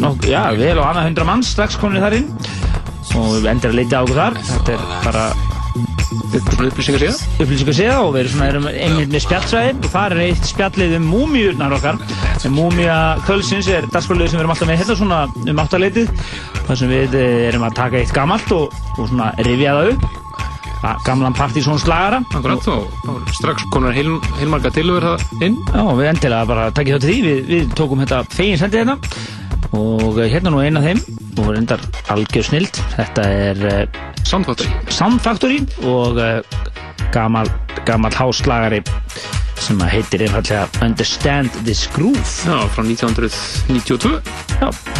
nokk, 0.00 0.26
já, 0.30 0.42
vel 0.56 0.76
og 0.80 0.86
annað 0.88 1.08
hundra 1.10 1.26
manns 1.28 1.52
strax 1.52 1.78
konur 1.80 2.02
þar 2.02 2.20
inn. 2.20 2.28
Og 3.18 3.32
við 3.40 3.48
endur 3.50 3.72
að 3.72 3.80
leita 3.80 4.00
á 4.00 4.02
okkur 4.04 4.20
þar. 4.20 4.36
Þetta 4.50 4.76
er 4.76 4.84
bara 5.04 5.24
upplýsingar 6.30 7.02
síða 7.02 7.42
upplýsingar 7.42 7.76
síða 7.76 7.96
og 8.04 8.12
við 8.14 8.20
erum 8.22 8.32
svona 8.34 8.48
erum 8.50 8.68
einmitt 8.70 9.12
með 9.12 9.24
spjallsvæði 9.26 9.74
og 9.76 9.90
það 9.92 10.14
er 10.14 10.22
eitt 10.26 10.48
spjallið 10.48 10.96
um 10.98 11.10
múmiurnar 11.10 11.76
okkar. 11.76 12.00
Múmia 12.54 12.96
kvölsins 13.26 13.68
er 13.70 13.88
dagskólið 13.90 14.30
sem 14.30 14.38
við 14.38 14.44
erum 14.44 14.54
alltaf 14.54 14.70
með 14.70 14.80
hérna 14.82 14.98
svona 15.00 15.20
um 15.52 15.62
áttaleitið. 15.64 16.14
Þar 16.70 16.80
sem 16.82 16.94
við 16.94 17.18
eh, 17.18 17.36
erum 17.50 17.66
að 17.66 17.76
taka 17.82 18.00
eitt 18.00 18.14
gammalt 18.16 18.56
og, 18.56 18.80
og 18.96 19.10
svona 19.10 19.32
rifja 19.44 19.76
það 19.76 19.94
upp 19.94 20.09
Ga- 20.80 20.96
gamlan 21.04 21.34
partysónslagara 21.36 22.22
Akkurat 22.32 22.68
og 22.72 22.86
þá 23.04 23.34
strax 23.36 23.66
konar 23.72 23.92
heil, 23.96 24.14
heilmarga 24.38 24.70
tilögur 24.72 25.04
það 25.10 25.44
inn. 25.44 25.58
Já, 25.74 25.82
við 25.98 26.08
endilega 26.14 26.48
bara 26.48 26.70
takkið 26.76 26.96
þátt 26.96 27.04
í 27.04 27.10
því. 27.10 27.20
Við, 27.26 27.42
við 27.50 27.74
tókum 27.76 28.00
þetta 28.04 28.22
fegin 28.32 28.60
sendið 28.62 28.82
hérna. 28.84 28.96
Og 29.76 30.18
eh, 30.18 30.30
hérna 30.32 30.54
nú 30.54 30.62
eina 30.64 30.82
þeim. 30.84 31.02
Og 31.40 31.50
reyndar 31.54 31.84
algjör 32.12 32.48
snild. 32.48 32.80
Þetta 32.96 33.26
er 33.28 33.60
uh, 33.68 34.00
Sound 34.24 34.48
Factory 34.48 34.72
Sound 34.92 35.20
Factory 35.24 35.60
og 35.88 36.18
uh, 36.20 36.40
gamal, 37.14 37.48
gamal 37.88 38.12
háslagari 38.16 38.82
sem 39.60 39.80
heitir 39.92 40.24
einfallega 40.24 40.64
Understand 40.84 41.52
This 41.66 41.84
Groove. 41.94 42.24
Já, 42.48 42.56
frá 42.72 42.84
1992 42.86 44.16
Já 44.60 44.99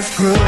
Understand 0.00 0.34
this 0.34 0.39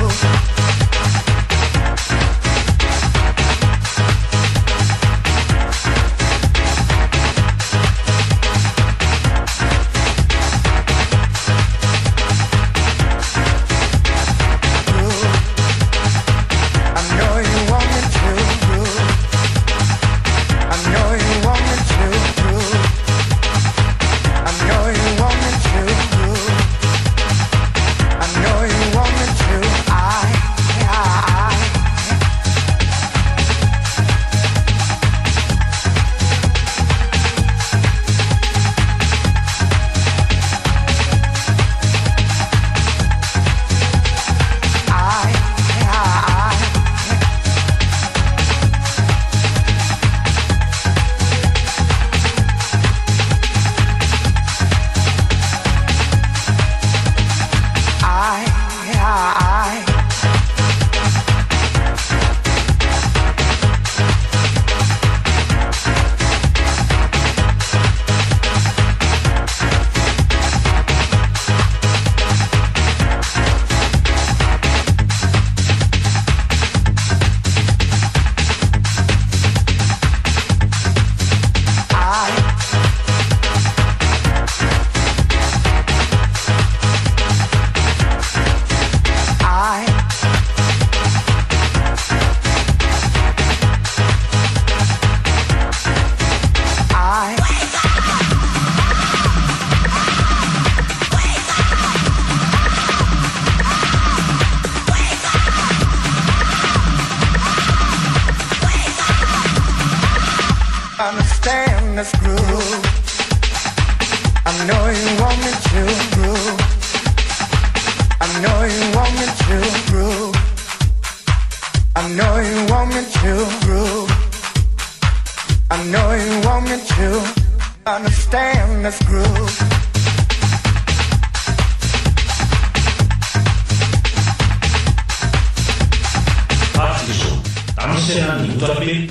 확실한 138.03 138.45
인구잡이 138.45 139.11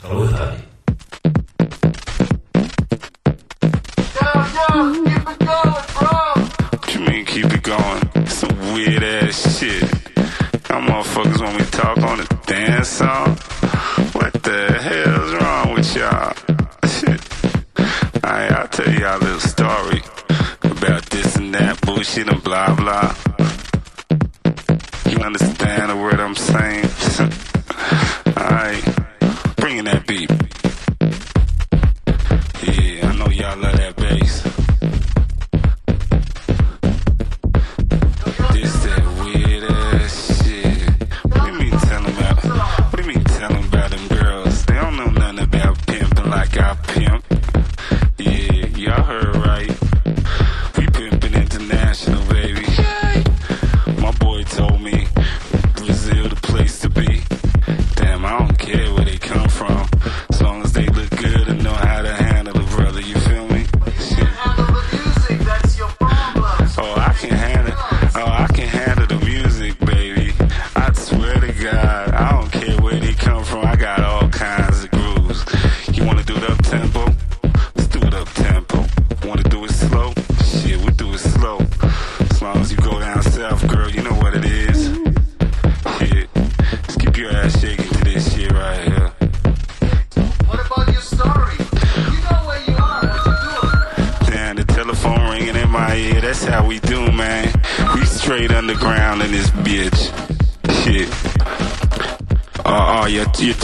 가로 0.00 0.30
다리. 0.30 0.64
Keep 7.26 7.52
it 7.52 7.62
going. 7.64 8.26
Some 8.28 8.56
weird 8.74 9.02
ass 9.02 9.58
shit. 9.58 9.82
Y'all 10.70 10.80
motherfuckers 10.82 11.42
want 11.42 11.58
me 11.58 11.64
to 11.64 11.70
talk 11.72 11.98
on 11.98 12.18
the 12.18 12.38
dance 12.46 12.88
song? 12.88 13.34
What 14.12 14.32
the 14.44 14.72
hell's 14.80 15.32
wrong 15.34 15.74
with 15.74 15.96
y'all? 15.96 16.32
Alright, 18.24 18.52
I'll 18.52 18.68
tell 18.68 18.94
y'all 18.94 19.18
a 19.18 19.24
little 19.24 19.40
story 19.40 20.02
about 20.62 21.02
this 21.06 21.34
and 21.34 21.52
that 21.54 21.80
bullshit 21.80 22.28
and 22.28 22.42
blah 22.44 22.72
blah. 22.76 23.16
You 25.10 25.18
understand 25.18 25.90
the 25.90 25.96
word 25.96 26.20
I'm 26.20 26.36
saying? 26.36 27.40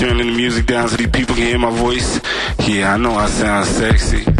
turning 0.01 0.29
the 0.29 0.33
music 0.33 0.65
down 0.65 0.89
so 0.89 0.97
these 0.97 1.11
people 1.11 1.35
can 1.35 1.45
hear 1.45 1.59
my 1.59 1.71
voice. 1.71 2.23
Yeah, 2.67 2.95
I 2.95 2.97
know 2.97 3.13
I 3.13 3.27
sound 3.27 3.67
sexy. 3.67 4.40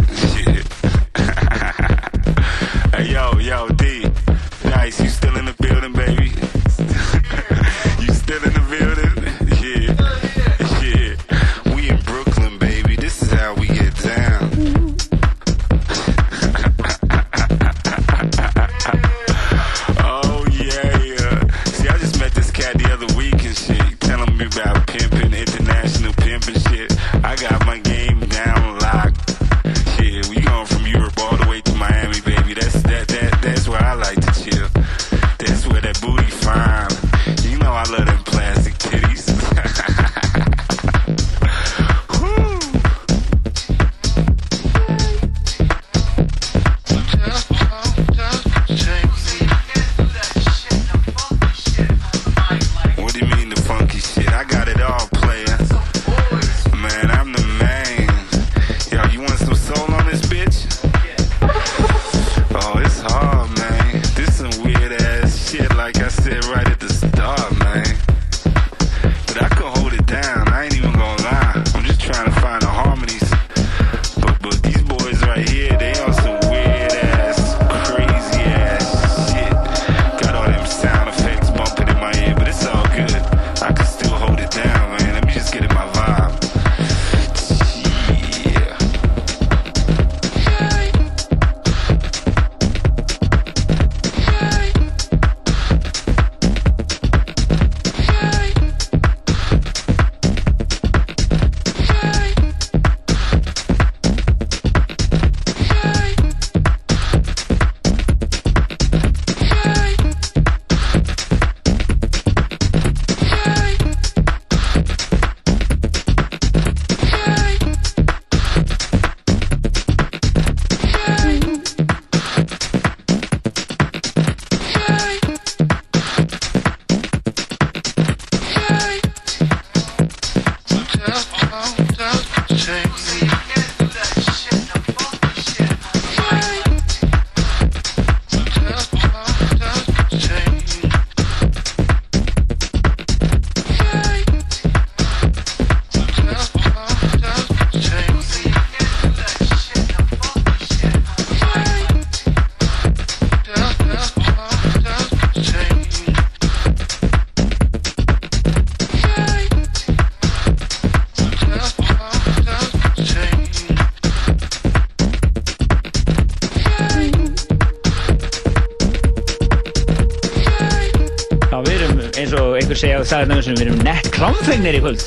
Og 171.51 172.55
einhver 172.55 172.79
segja 172.79 173.01
að 173.01 173.09
það 173.09 173.21
er 173.21 173.29
náttúrulega 173.29 173.45
sem 173.47 173.57
við 173.57 173.65
erum 173.65 173.81
nett 173.83 174.09
klámfengnir 174.15 174.77
í 174.77 174.81
kvöld. 174.83 175.03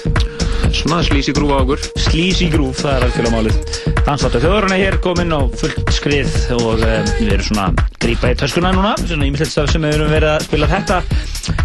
Svona 0.74 1.01
slísi 1.07 1.32
grúfa 1.32 1.57
á 1.57 1.62
okkur. 1.62 1.82
Slísi 2.05 2.49
grúf, 2.53 2.82
það 2.82 2.97
er 2.97 3.07
algjörlega 3.07 3.34
málið. 3.34 3.57
Þjóðurinn 4.05 4.74
er 4.74 4.82
hér 4.82 4.97
komin 5.01 5.32
á 5.32 5.40
fullt 5.57 5.92
skrið 5.95 6.34
og 6.59 6.82
um, 6.84 7.07
við 7.16 7.30
erum 7.38 7.47
svona 7.47 7.68
grípa 8.03 8.34
í 8.34 8.36
töskuna 8.36 8.74
núna, 8.76 8.92
svona 9.01 9.24
ímyndilegt 9.24 9.55
staf 9.55 9.70
sem 9.72 9.84
við 9.86 9.97
erum 9.97 10.12
verið 10.12 10.34
að 10.34 10.45
spila 10.45 10.68
þetta 10.68 10.99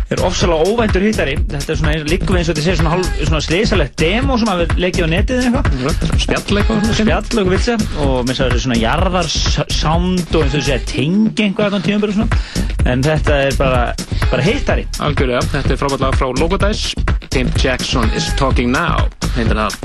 er 0.09 0.23
ofsalega 0.25 0.69
óvæntur 0.71 1.03
hittari. 1.03 1.35
Þetta 1.51 1.73
er 1.73 1.79
svona 1.81 1.95
líka 2.07 2.31
við 2.31 2.39
eins 2.39 2.51
og 2.51 2.55
þetta 2.55 2.65
sé 2.65 2.77
svona, 2.79 3.01
svona 3.19 3.43
slisalegt 3.43 3.99
demo 3.99 4.39
sem 4.39 4.53
að 4.53 4.63
við 4.63 4.75
leikja 4.85 5.05
á 5.05 5.13
netið 5.13 5.43
eða 5.43 5.63
eitthvað. 5.65 6.23
Spjallleik 6.23 6.71
og. 6.73 6.89
Spjallleik 7.01 7.43
og 7.43 7.53
vilsa 7.53 7.77
og 8.05 8.15
minnst 8.23 8.39
að 8.39 8.49
þetta 8.49 8.63
svona 8.65 8.79
jarðarsánd 8.85 10.35
og 10.39 10.45
eins 10.45 10.55
og 10.55 10.57
þessi 10.57 10.75
að 10.77 10.87
tengja 10.93 11.49
einhvað 11.49 11.75
á 11.75 11.79
tíum 11.85 12.07
og. 12.09 12.39
En 12.87 13.03
þetta 13.03 13.39
er 13.47 13.57
bara, 13.59 13.81
bara 14.29 14.45
hittari. 14.45 14.85
Algjörlega, 15.03 15.41
þetta 15.51 15.75
er 15.75 15.81
frábært 15.81 16.05
lag 16.05 16.19
frá 16.19 16.29
Logodice. 16.39 16.93
Pimp 17.29 17.57
Jackson 17.61 18.09
is 18.17 18.29
talking 18.39 18.71
now. 18.73 19.09
Heitir 19.35 19.59
það 19.59 19.75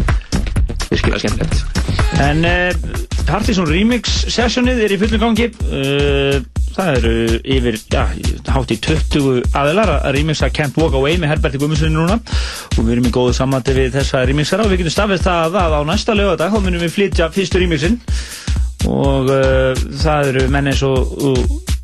virkilega 0.91 1.23
skemmtilegt. 1.25 1.65
En 2.23 2.45
uh, 2.47 2.99
Partizón 3.27 3.69
Remix 3.69 4.21
sessionið 4.33 4.85
er 4.85 4.95
í 4.95 5.01
fullum 5.01 5.23
gangi 5.23 5.49
uh, 5.51 6.39
það 6.75 6.99
eru 6.99 7.15
yfir 7.57 7.79
já, 7.93 8.05
hátt 8.51 8.73
í 8.75 8.79
20 8.83 9.57
aðilar 9.57 9.93
að 9.97 10.09
remixa 10.19 10.51
Can't 10.55 10.79
Walk 10.81 10.97
Away 10.99 11.19
með 11.23 11.35
Herberti 11.35 11.61
Guðmundsson 11.63 11.95
núna 11.95 12.19
og 12.19 12.81
við 12.81 12.97
erum 12.97 13.09
í 13.09 13.13
góðu 13.15 13.35
samvætti 13.39 13.77
við 13.77 13.93
þessa 13.99 14.25
remixara 14.29 14.67
og 14.67 14.73
við 14.73 14.83
getum 14.83 14.97
stafist 14.97 15.29
það 15.29 15.59
að 15.63 15.77
á 15.79 15.81
næsta 15.91 16.17
lögadag 16.19 16.55
þá 16.55 16.59
munum 16.65 16.83
við 16.83 16.97
flytja 16.97 17.31
fyrstu 17.35 17.63
remixin 17.63 18.01
og 18.91 19.31
uh, 19.33 19.85
það 20.03 20.33
eru 20.33 20.49
menn 20.53 20.73
eins 20.73 20.83
og 20.87 21.15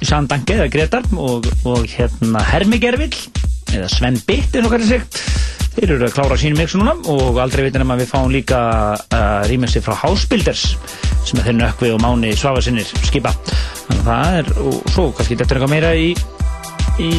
Sandange 0.06 0.56
eða 0.56 0.70
Gretar 0.72 1.06
og, 1.16 1.46
og 1.68 1.86
hérna 1.90 2.42
Hermi 2.50 2.80
Gervill 2.80 3.14
eða 3.74 3.88
Sven 3.92 4.18
Bitt 4.26 4.54
eins 4.56 4.66
og 4.66 4.72
hvað 4.72 4.84
er 4.84 4.88
sig. 4.88 5.04
Þeir 5.70 5.92
eru 5.94 6.06
að 6.08 6.14
klára 6.16 6.38
sínum 6.40 6.58
mixu 6.58 6.80
núna 6.80 6.96
og 7.12 7.38
aldrei 7.38 7.62
veitin 7.66 7.84
um 7.84 7.92
að 7.94 8.02
við 8.02 8.10
fáum 8.10 8.32
líka 8.32 8.60
uh, 8.98 9.42
remixi 9.46 9.82
frá 9.84 9.94
House 10.00 10.26
Builders 10.30 10.74
sem 11.28 11.38
er 11.38 11.46
þeir 11.46 11.58
nökkvi 11.60 11.92
og 11.94 12.02
máni 12.02 12.32
svafarsinnir 12.34 12.90
skipa. 13.06 13.32
Þannig 13.86 14.00
að 14.00 14.08
það 14.08 14.38
er 14.40 14.52
og 14.64 14.78
svo 14.90 15.06
kannski 15.14 15.36
þetta 15.36 15.46
er 15.46 15.60
eitthvað 15.60 15.74
meira 15.76 15.92
í 15.94 16.10
í 17.00 17.10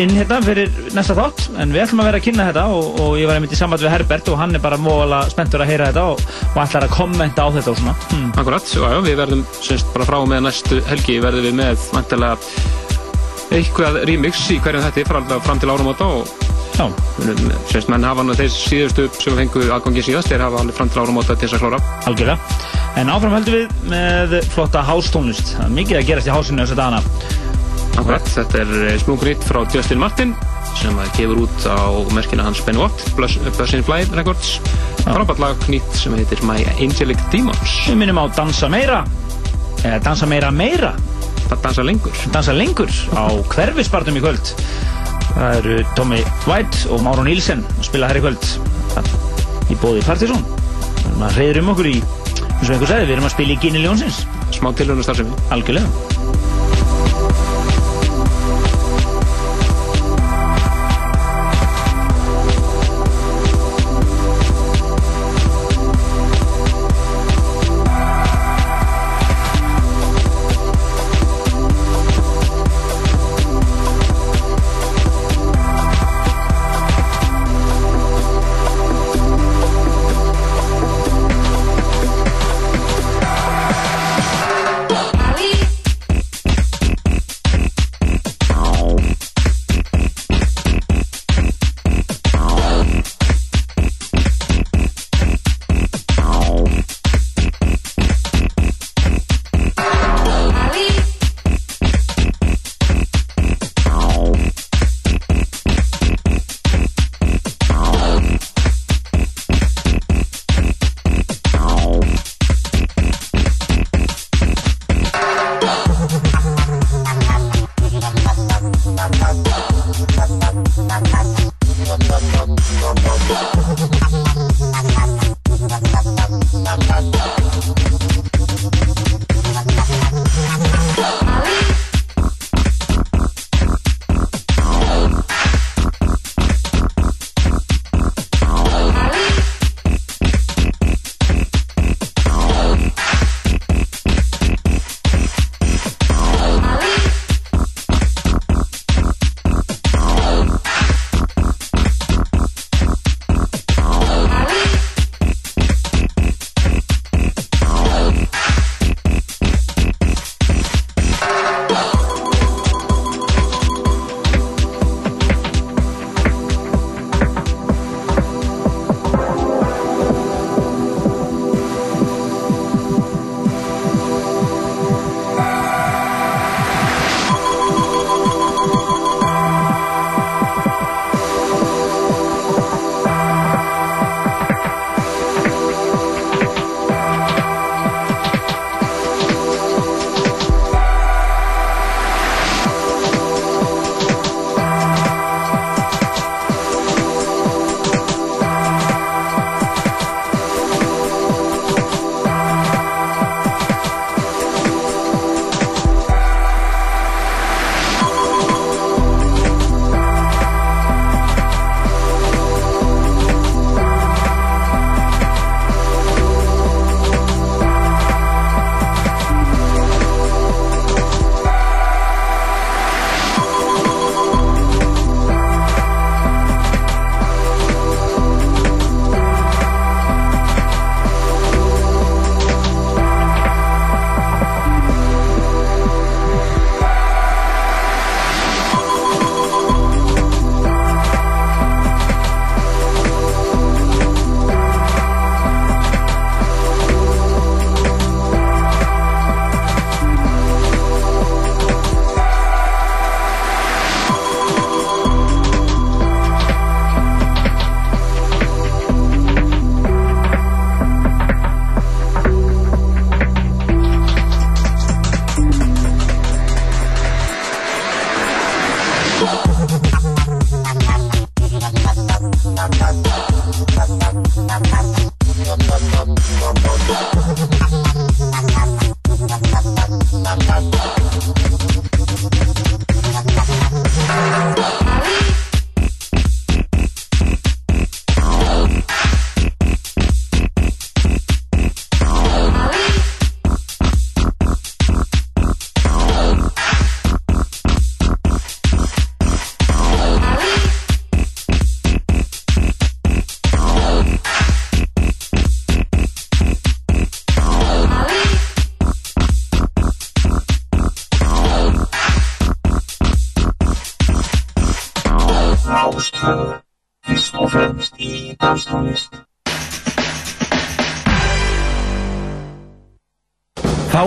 inn 0.00 0.12
hérna 0.14 0.40
fyrir 0.42 0.70
næsta 0.94 1.14
þátt 1.18 1.48
en 1.62 1.74
við 1.74 1.84
ætlum 1.84 2.02
að 2.02 2.08
vera 2.08 2.20
að 2.20 2.26
kynna 2.26 2.46
þetta 2.48 2.64
og, 2.74 3.00
og 3.02 3.18
ég 3.20 3.28
var 3.30 3.38
einmitt 3.38 3.54
í 3.54 3.58
samband 3.58 3.82
við 3.84 3.92
Herbert 3.94 4.30
og 4.30 4.38
hann 4.40 4.54
er 4.56 4.62
bara 4.62 4.78
móðalega 4.80 5.32
spenntur 5.34 5.64
að 5.64 5.70
heyra 5.72 5.90
þetta 5.90 6.06
og, 6.12 6.22
og 6.52 6.62
ætlar 6.64 6.86
að 6.86 6.94
kommenta 6.94 7.46
á 7.46 7.48
þetta 7.54 7.74
og 7.74 7.80
svona. 7.80 7.96
Hmm. 8.12 8.30
Akkurat, 8.42 8.70
já, 8.70 8.82
já, 8.94 8.98
við 9.06 9.20
verðum 9.22 9.44
semst 9.60 9.92
bara 9.94 10.08
frá 10.08 10.18
með 10.30 10.46
næstu 10.48 10.80
helgi 10.90 11.20
verðum 11.22 11.46
við 11.48 11.60
með 11.60 11.86
vantilega 11.94 12.38
eitthvað 13.54 14.00
remix 14.08 14.48
í 14.50 14.58
hverjum 14.62 14.88
þetta 14.88 15.06
fram, 15.10 15.30
fram 15.46 15.62
til 15.62 15.70
árum 15.70 15.92
átta 15.92 16.10
og 16.18 16.34
Já. 16.74 16.88
semst 17.70 17.86
menn 17.86 18.02
hafa 18.02 18.24
hann 18.24 18.34
þeir 18.34 18.50
síðustu 18.50 19.04
sem 19.22 19.36
fengu 19.38 19.62
aðgangi 19.70 20.02
síðast 20.02 20.32
þeir 20.32 20.42
hafa 20.42 20.58
alveg 20.64 20.74
fram 20.74 20.90
til 20.90 21.04
árum 21.04 21.20
átta 21.20 21.36
til 21.38 21.46
þess 21.46 21.60
að 21.60 21.62
klára. 21.62 21.78
Algjörlega, 22.10 22.58
en 22.98 23.12
áfram 23.14 23.36
höldum 23.36 23.54
við 23.60 23.76
með 23.92 24.34
flotta 24.50 24.82
hástónlist. 24.88 25.54
Það 25.54 25.68
er 25.68 25.76
mikið 25.78 26.00
að 26.00 26.08
gerast 26.10 26.30
í 26.30 26.34
hásinu 26.34 26.64
þess 26.64 26.74
að 26.74 26.82
dana 26.82 27.02
Akkurat, 27.94 28.26
þetta 28.26 28.62
er 28.64 28.98
smúkuritt 29.02 29.44
frá 29.46 29.60
Justin 29.70 30.00
Martin 30.02 30.34
sem 30.74 30.96
gefur 31.14 31.44
út 31.44 31.66
á 31.70 31.94
merkina 32.16 32.44
hans 32.46 32.60
Ben 32.66 32.78
Watt 32.80 33.04
Buzzin' 33.14 33.84
Fly 33.86 34.08
Records. 34.16 34.56
Frábært 35.04 35.40
lag 35.42 35.68
nýtt 35.70 35.98
sem 35.98 36.14
heitir 36.18 36.42
My 36.46 36.64
Angelic 36.74 37.20
Demons. 37.32 37.74
Við 37.86 38.00
minnum 38.00 38.18
á 38.18 38.24
Dansa 38.34 38.70
Meira 38.72 39.04
eða 39.84 40.00
Dansa 40.08 40.26
Meira 40.30 40.50
Meira. 40.50 40.94
Dansa 41.54 41.84
Lengur. 41.86 42.16
Dansa 42.34 42.54
Lengur 42.56 42.90
á 43.14 43.30
hverfispartum 43.52 44.18
í 44.18 44.24
kvöld. 44.24 44.54
Það 45.34 45.60
eru 45.60 45.78
Tommy 45.94 46.20
White 46.48 46.90
og 46.90 47.04
Máron 47.06 47.28
Nílsen 47.30 47.62
að 47.76 47.86
spila 47.92 48.10
hér 48.10 48.18
í 48.18 48.24
kvöld. 48.24 48.50
Í 49.70 49.78
bóði 49.78 50.02
Partizón. 50.08 50.42
Maður 51.20 51.38
reyður 51.38 51.62
um 51.62 51.72
okkur 51.76 51.92
í 51.92 51.96
eins 52.00 52.68
og 52.68 52.74
einhver 52.74 52.90
sagði, 52.90 53.06
við 53.06 53.16
erum 53.18 53.28
að 53.28 53.34
spila 53.36 53.54
í 53.54 53.60
Gini 53.62 53.84
Ljónsins 53.84 54.24
smá 54.54 54.70
tilhörnum 54.72 55.04
starfsemi 55.04 55.34
algjörlega 55.54 56.13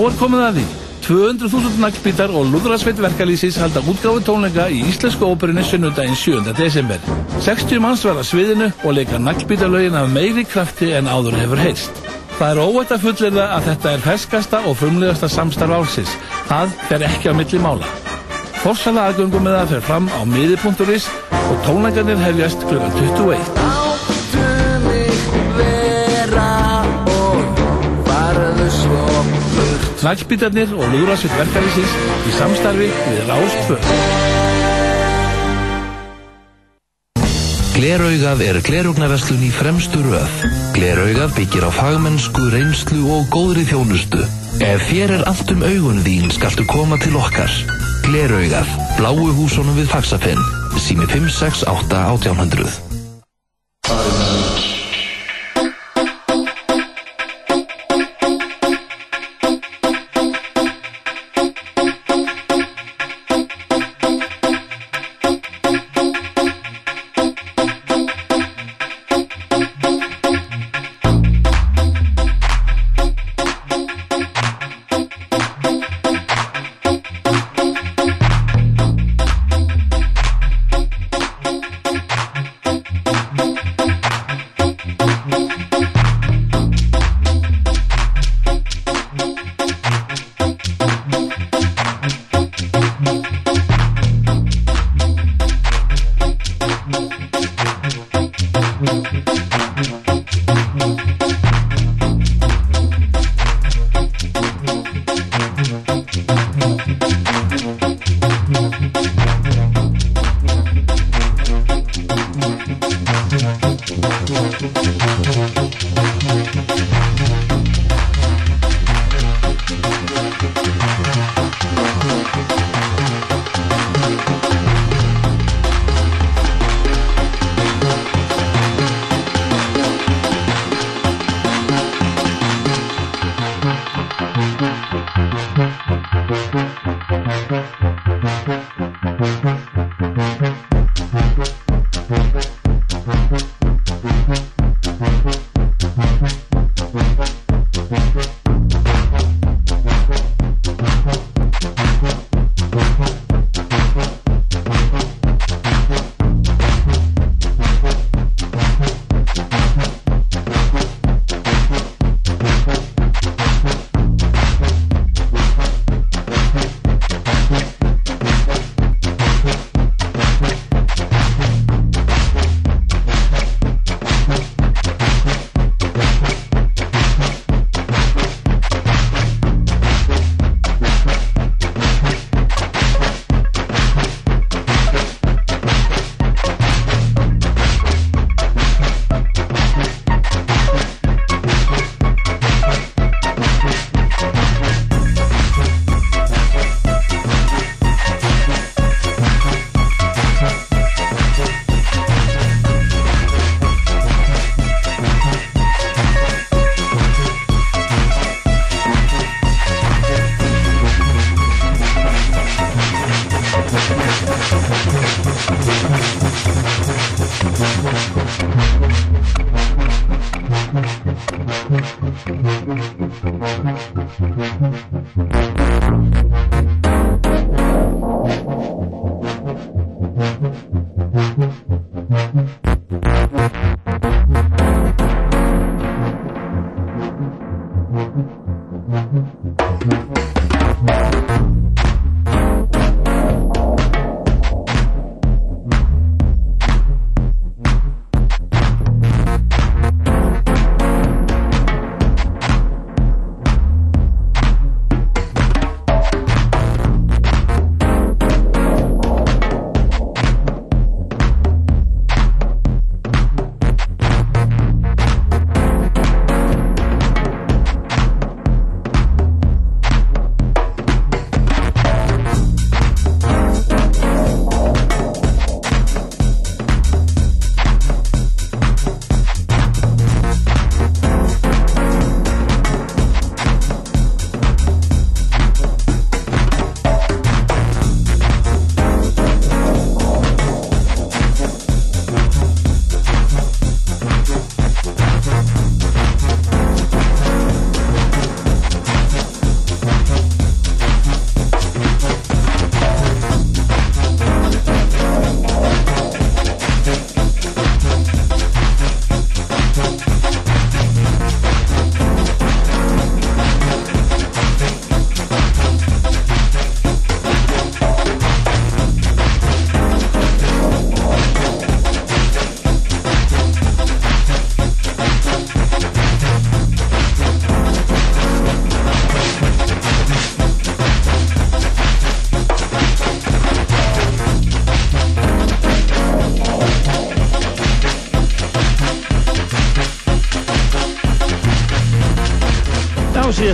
Þá 0.07 0.13
er 0.13 0.19
komið 0.21 0.41
að 0.45 0.57
því. 0.57 0.65
200.000 1.03 1.81
naglbítar 1.83 2.31
og 2.31 2.45
lúðrasveit 2.47 2.99
verkalýsins 3.03 3.57
halda 3.59 3.81
útgáfu 3.91 4.21
tónleika 4.23 4.69
í 4.71 4.77
Íslensku 4.87 5.27
óperunni 5.27 5.65
sunnudaginn 5.67 6.15
7. 6.15 6.53
desember. 6.55 7.01
60 7.43 7.81
manns 7.83 8.05
verða 8.07 8.23
sviðinu 8.23 8.69
og 8.87 8.95
leika 8.95 9.19
naglbítalögin 9.19 9.97
af 9.99 10.07
meiri 10.13 10.45
krafti 10.47 10.93
en 10.95 11.11
áður 11.11 11.35
hefur 11.41 11.59
heyrst. 11.59 11.99
Það 12.37 12.53
er 12.53 12.61
óvægt 12.63 12.93
að 12.95 13.03
fullirða 13.03 13.47
að 13.57 13.67
þetta 13.67 13.91
er 13.91 14.05
ferskasta 14.05 14.61
og 14.63 14.77
frumlegasta 14.79 15.27
samstarf 15.33 15.75
álsins. 15.75 16.13
Það 16.47 16.77
fer 16.87 17.05
ekki 17.09 17.33
á 17.35 17.39
milli 17.41 17.59
mála. 17.65 17.91
Forsala 18.61 19.09
aðgöngum 19.09 19.43
með 19.43 19.59
það 19.59 19.75
fer 19.75 19.83
fram 19.89 20.07
á 20.07 20.19
miði.is 20.23 21.09
og 21.35 21.59
tónleikarnir 21.67 22.23
hefjast 22.23 22.63
kl. 22.71 22.79
21. 22.95 23.76
Naglbítarnir 30.27 30.73
og 30.75 30.89
lúðrasvitt 30.91 31.31
verkefnisins 31.39 31.91
í 32.27 32.31
samstarfi 32.35 32.87
við 32.91 33.19
Rástfjörn. 33.29 33.85
Gleraugað 37.77 38.43
er 38.43 38.59
glerugnaverslun 38.67 39.45
í 39.47 39.51
fremstu 39.55 40.01
röð. 40.03 40.41
Gleraugað 40.75 41.31
byggir 41.37 41.63
á 41.63 41.71
fagmennsku, 41.71 42.49
reynslu 42.51 43.05
og 43.15 43.31
góðri 43.31 43.63
þjónustu. 43.69 44.19
Ef 44.67 44.83
þér 44.89 45.13
er 45.21 45.23
allt 45.31 45.53
um 45.55 45.63
augun 45.63 46.03
þín 46.03 46.27
skaltu 46.35 46.67
koma 46.67 46.99
til 46.99 47.15
okkar. 47.15 47.53
Gleraugað, 48.03 48.75
bláu 48.99 49.31
húsunum 49.31 49.79
við 49.79 49.87
Faxafinn, 49.95 50.43
sími 50.75 51.07
568 51.07 52.03
1800. 52.03 52.86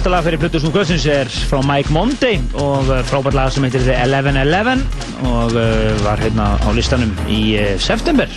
síðasta 0.03 0.17
lag 0.17 0.25
fyrir 0.25 0.39
Plutusnú 0.41 0.69
Kvöldsins 0.73 1.03
er 1.07 1.29
frá 1.47 1.61
Mike 1.63 1.93
Monday 1.95 2.35
og 2.59 2.89
uh, 2.91 2.97
frábært 3.07 3.37
lag 3.37 3.53
sem 3.55 3.63
heitir 3.63 3.85
The 3.85 3.93
1111 4.03 4.81
og 5.29 5.55
uh, 5.55 5.93
var 6.03 6.19
hérna 6.19 6.47
á 6.59 6.69
listanum 6.75 7.13
í 7.31 7.55
uh, 7.55 7.69
september. 7.79 8.27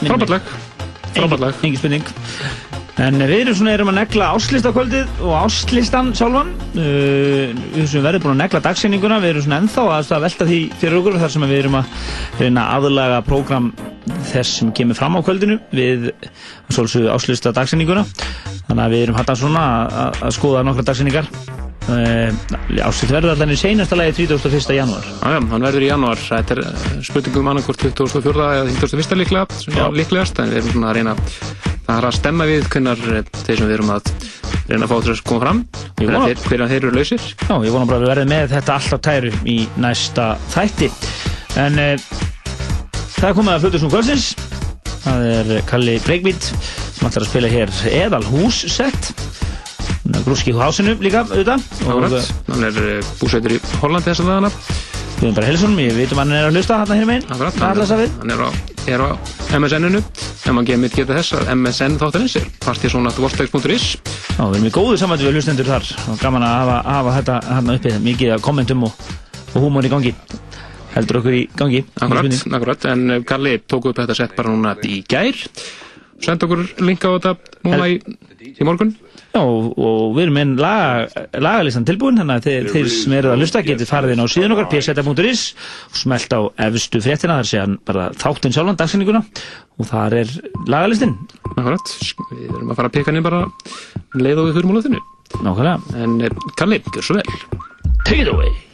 Frábært 0.00 0.32
lag. 0.34 0.50
Frábært 1.14 1.44
lag. 1.44 1.60
Engin 1.62 1.78
spurning. 1.78 2.10
En 3.04 3.22
við 3.22 3.36
erum 3.44 3.58
svona 3.60 3.76
erum 3.76 3.92
að 3.92 4.00
negla 4.00 4.32
áslistakvöldið 4.34 5.22
og 5.22 5.36
áslistan 5.44 6.10
sjálfan. 6.18 6.50
Uh, 6.74 7.54
við 7.76 7.88
sem 7.94 8.02
verðum 8.02 8.26
búin 8.26 8.34
að 8.34 8.42
negla 8.42 8.64
dagsyninguna, 8.66 9.22
við 9.22 9.36
erum 9.36 9.46
svona 9.46 9.62
ennþá 9.62 9.88
að, 10.00 10.12
velta 10.26 10.50
því 10.50 10.60
fyrir 10.82 10.98
okkur 11.04 11.22
þar 11.22 11.34
sem 11.36 11.50
við 11.52 11.60
erum 11.60 11.78
að 11.84 12.12
reyna 12.42 12.66
aðlaga 12.74 13.22
prógram 13.30 13.70
þess 14.32 14.58
sem 14.58 14.74
kemur 14.74 14.98
fram 14.98 15.14
á 15.14 15.20
kvöldinu 15.22 15.60
við 15.70 16.10
svolsögðu 16.74 17.14
áslista 17.14 17.54
dagsyninguna. 17.54 18.02
Þannig 18.84 18.96
að 18.98 18.98
við 18.98 19.02
erum 19.06 19.16
hægt 19.16 19.30
að 19.32 19.38
svona 19.40 19.60
að, 19.96 20.24
skoða 20.36 20.62
nokkra 20.68 20.82
dagsynningar. 20.84 21.28
Uh, 21.84 22.80
Áslitt 22.84 23.12
verður 23.12 23.32
allan 23.32 23.52
í 23.52 23.56
seinasta 23.56 23.96
lagi 23.96 24.26
31. 24.26 24.74
janúar. 24.76 25.06
Já, 25.08 25.28
já, 25.32 25.38
hann 25.40 25.64
verður 25.64 25.86
í 25.86 25.88
janúar. 25.88 26.20
Þetta 26.20 26.56
er 26.56 26.60
eh, 26.66 26.84
spurningum 27.08 27.48
annarkvort 27.48 27.80
24. 27.80 28.34
eða 28.58 28.66
21. 28.68 29.16
líklega, 29.22 29.62
já. 29.72 29.84
líklegast, 29.88 30.40
en 30.44 30.52
við 30.52 30.60
erum 30.60 30.74
svona 30.74 30.90
að 30.92 30.98
reyna 30.98 31.16
það 31.84 31.96
er 31.96 32.08
að 32.08 32.16
stemma 32.18 32.48
við 32.48 32.68
hvernar 32.72 33.08
eh, 33.14 33.32
þeir 33.40 33.62
sem 33.62 33.68
við 33.70 33.76
erum 33.78 33.94
að 33.94 34.12
reyna 34.68 34.84
að 34.84 34.92
fá 34.92 34.94
þess 34.96 35.14
að 35.14 35.24
koma 35.30 35.42
fram 35.44 35.64
hvernig 36.00 36.44
þeir, 36.44 36.64
þeir 36.72 36.78
eru 36.78 36.92
lausir 36.94 37.24
Já, 37.24 37.54
ég 37.56 37.74
vona 37.74 37.88
bara 37.88 37.96
að 37.96 38.04
við 38.04 38.12
verðum 38.12 38.32
með 38.32 38.54
þetta 38.54 38.76
alltaf 38.78 39.04
tæru 39.04 39.32
í 39.48 39.58
næsta 39.80 40.28
þætti 40.54 40.90
en 41.64 41.80
e, 41.80 41.88
það 43.16 43.28
er 43.30 43.36
komið 43.40 43.54
að 43.56 43.66
flutusnum 43.66 43.92
kvöldsins 43.92 44.30
það 45.04 45.28
er 45.34 45.52
Kalli 45.68 45.98
Breikvít 46.06 46.48
sem 47.04 47.10
ætlar 47.10 47.24
að 47.26 47.30
spila 47.30 47.48
hér 47.52 47.70
Edal 47.92 48.24
Hússett 48.32 49.10
grúski 50.24 50.52
húsinu 50.56 50.94
líka 51.02 51.24
auðvitað. 51.24 51.64
Hann 52.48 52.64
er 52.64 52.78
eh, 52.80 53.08
búsætur 53.20 53.56
í 53.56 53.58
Hollandi 53.82 54.08
þess 54.08 54.22
að 54.22 54.30
það 54.30 54.46
erum 55.24 55.34
bara 55.36 55.48
Helsunum, 55.48 55.80
ég 55.80 55.96
veitum 55.96 56.20
að 56.20 56.24
hann 56.24 56.36
er 56.36 56.46
að 56.48 56.56
hlusta 56.56 56.78
hérna 56.80 56.96
hér 56.98 57.08
meginn. 57.08 57.26
Hann 58.20 58.32
er 58.34 58.40
á, 58.40 58.48
er 58.92 59.04
á 59.04 59.08
MSN-inu, 59.56 60.00
ef 60.00 60.48
maður 60.56 60.80
mitt 60.80 60.96
geta 60.96 61.16
þess 61.16 61.36
að 61.38 61.52
MSN 61.54 61.98
þáttanins 62.00 62.36
er 62.40 62.48
partysónat.vorstegs.is 62.64 63.86
Já, 63.94 64.42
við 64.42 64.56
erum 64.58 64.68
í 64.68 64.72
góðu 64.74 64.98
samvættu 65.00 65.28
við 65.28 65.38
hlustendur 65.38 65.70
þar. 65.70 65.92
Og 66.12 66.20
gaman 66.24 66.44
að 66.48 66.56
hafa, 66.58 66.80
hafa 66.88 67.14
þetta 67.18 67.38
hérna 67.50 67.78
uppið, 67.78 68.00
mikið 68.08 68.34
kommentum 68.44 68.88
og, 68.88 69.06
og 69.54 69.64
húmor 69.64 69.86
í 69.86 69.92
gangi. 69.92 70.12
Heldur 70.94 71.20
okkur 71.22 71.38
í 71.38 71.46
gangi. 71.56 71.84
Akkurat, 72.00 72.42
akkurat, 72.58 72.90
en 72.92 73.24
Kalli 73.26 73.56
tók 73.64 73.88
upp 73.90 74.02
þetta 74.02 74.18
sett 74.18 74.36
bara 74.36 74.52
núna 74.52 74.76
í 74.86 75.00
gær, 75.08 75.40
senda 76.22 76.46
okkur 76.46 76.62
linka 76.84 77.10
á 77.10 77.16
þetta 77.16 77.34
núna 77.66 77.88
í, 77.90 77.98
í 78.54 78.66
morgun. 78.66 78.92
Já, 79.34 79.40
og 79.42 80.12
við 80.14 80.28
erum 80.28 80.36
einn 80.38 80.52
lag, 80.60 81.14
lagalistan 81.42 81.86
tilbúin, 81.88 82.20
þannig 82.20 82.36
að 82.38 82.44
þeir, 82.46 82.68
þeir 82.70 82.90
sem 82.92 83.16
eru 83.18 83.32
að 83.32 83.40
lusta 83.42 83.62
getur 83.66 83.88
farið 83.90 84.14
inn 84.14 84.22
á 84.22 84.26
síðan 84.30 84.54
okkar, 84.54 84.68
pseta.is 84.70 85.42
og 85.88 85.98
smelt 85.98 86.36
á 86.38 86.40
efstu 86.68 87.02
fréttina, 87.02 87.40
þar 87.40 87.50
sé 87.50 87.62
hann 87.64 87.74
bara 87.88 88.06
þáttinn 88.20 88.54
sjálfan, 88.54 88.78
dagsinninguna 88.78 89.24
og 89.80 89.90
þar 89.90 90.20
er 90.20 90.36
lagalistin. 90.70 91.16
Nákvæmlega, 91.56 91.98
við 92.30 92.46
erum 92.46 92.70
að 92.70 92.78
fara 92.78 92.92
að 92.92 92.96
peka 93.00 93.10
hann 93.10 93.26
bara 93.26 93.42
leið 94.14 94.44
og 94.44 94.50
við 94.50 94.60
þurfum 94.60 94.70
á 94.70 94.76
löðinu. 94.78 95.02
Nákvæmlega. 95.40 95.76
En 96.04 96.54
Kalli, 96.60 96.82
gjör 96.94 97.08
svo 97.10 97.18
vel. 97.18 97.60
Take 98.04 98.22
it 98.22 98.30
away! 98.30 98.73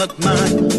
not 0.00 0.18
mine. 0.18 0.69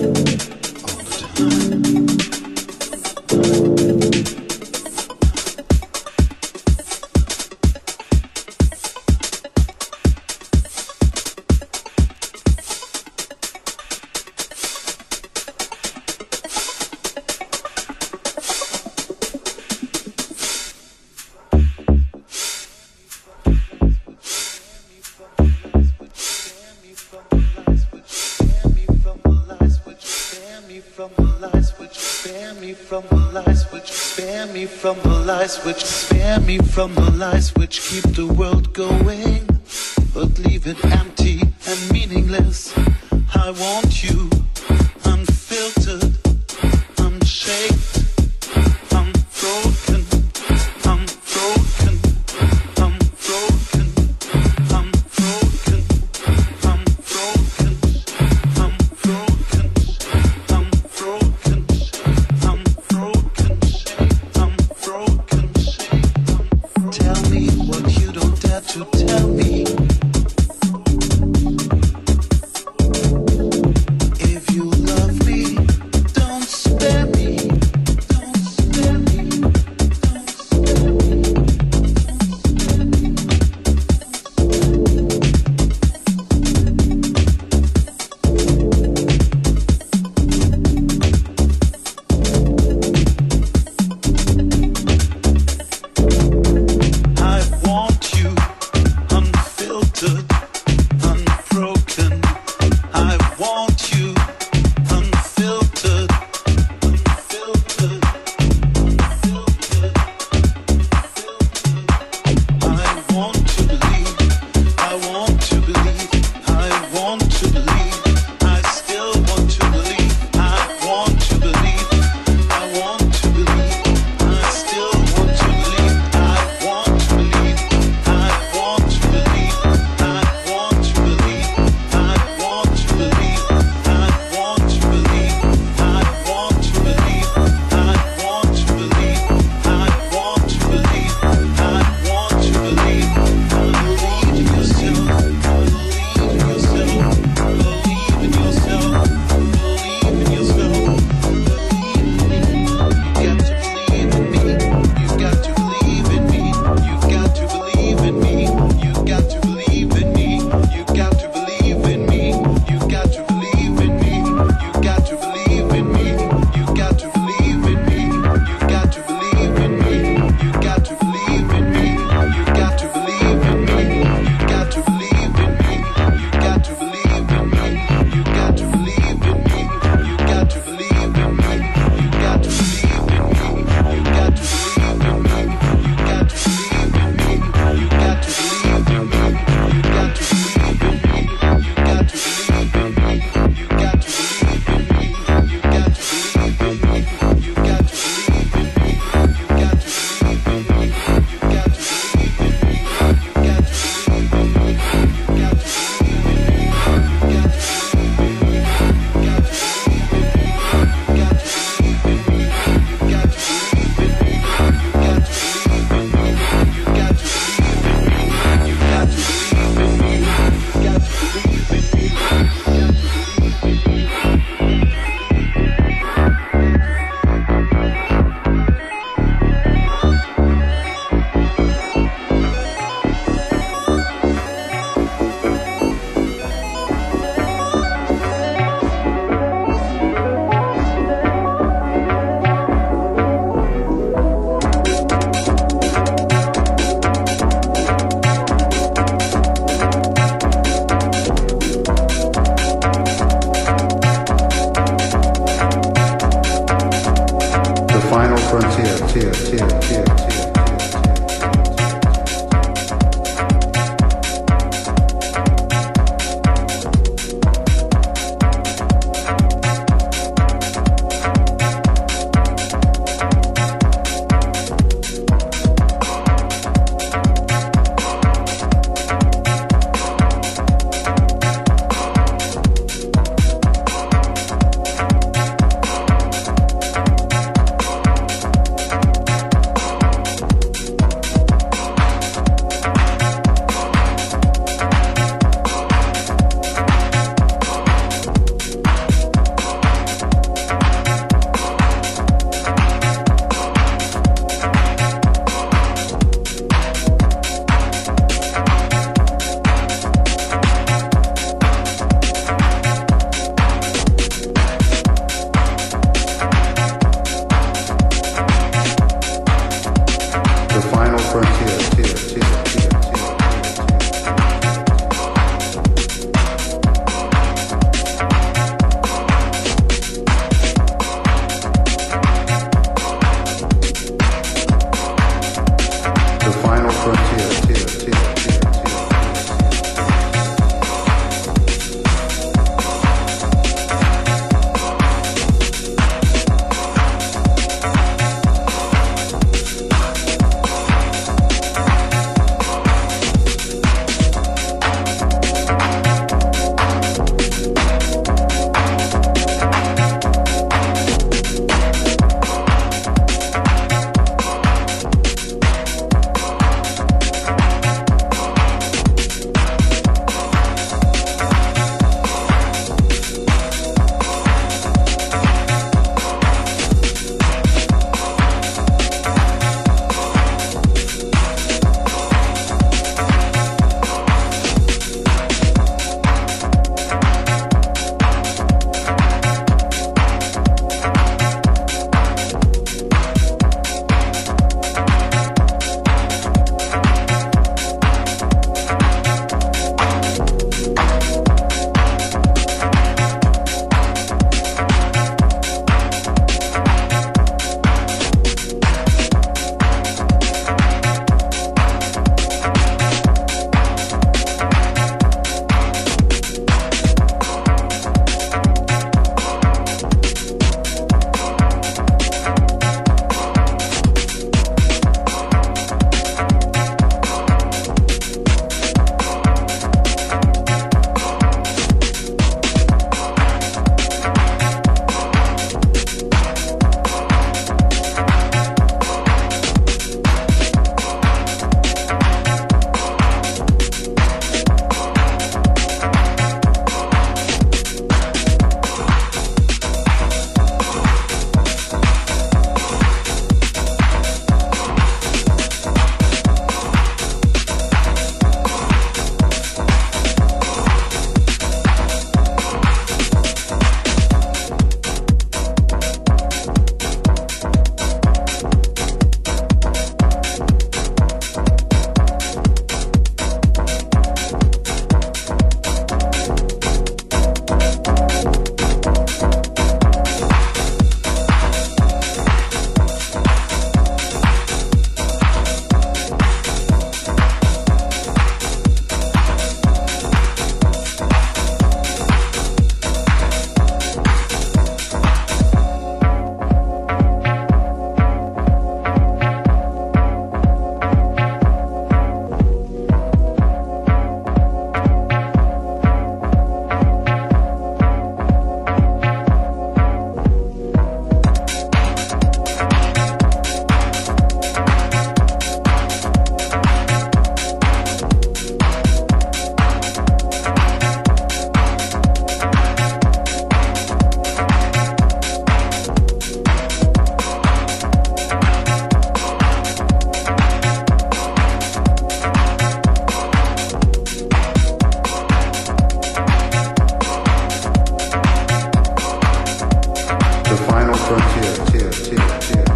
chill, 541.52 541.86
chill, 541.88 542.11
chill, 542.11 542.60
chill. 542.60 542.91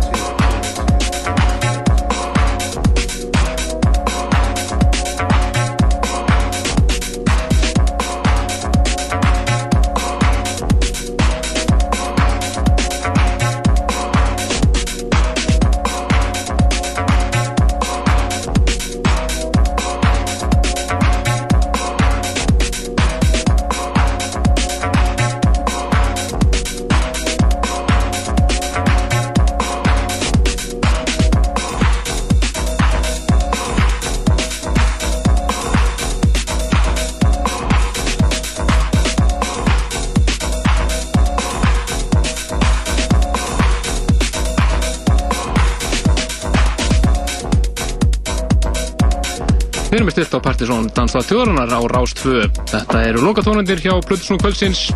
Með 50.65 50.73
Partisón 50.73 50.87
Dansað 50.95 51.25
þjóðrunar 51.29 51.73
á 51.77 51.81
Rás 51.91 52.13
2. 52.17 52.45
Þetta 52.71 53.01
eru 53.05 53.21
lokatónundir 53.21 53.81
hjá 53.83 53.93
Plutusnú 54.01 54.37
kvöldsins. 54.41 54.87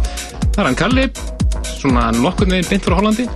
Það 0.56 0.62
er 0.62 0.66
hann 0.66 0.78
Kalli, 0.80 1.04
svona 1.78 2.08
nokkurn 2.16 2.56
veginn 2.56 2.70
beint 2.70 2.88
frá 2.88 2.96
Hollandi. 2.98 3.28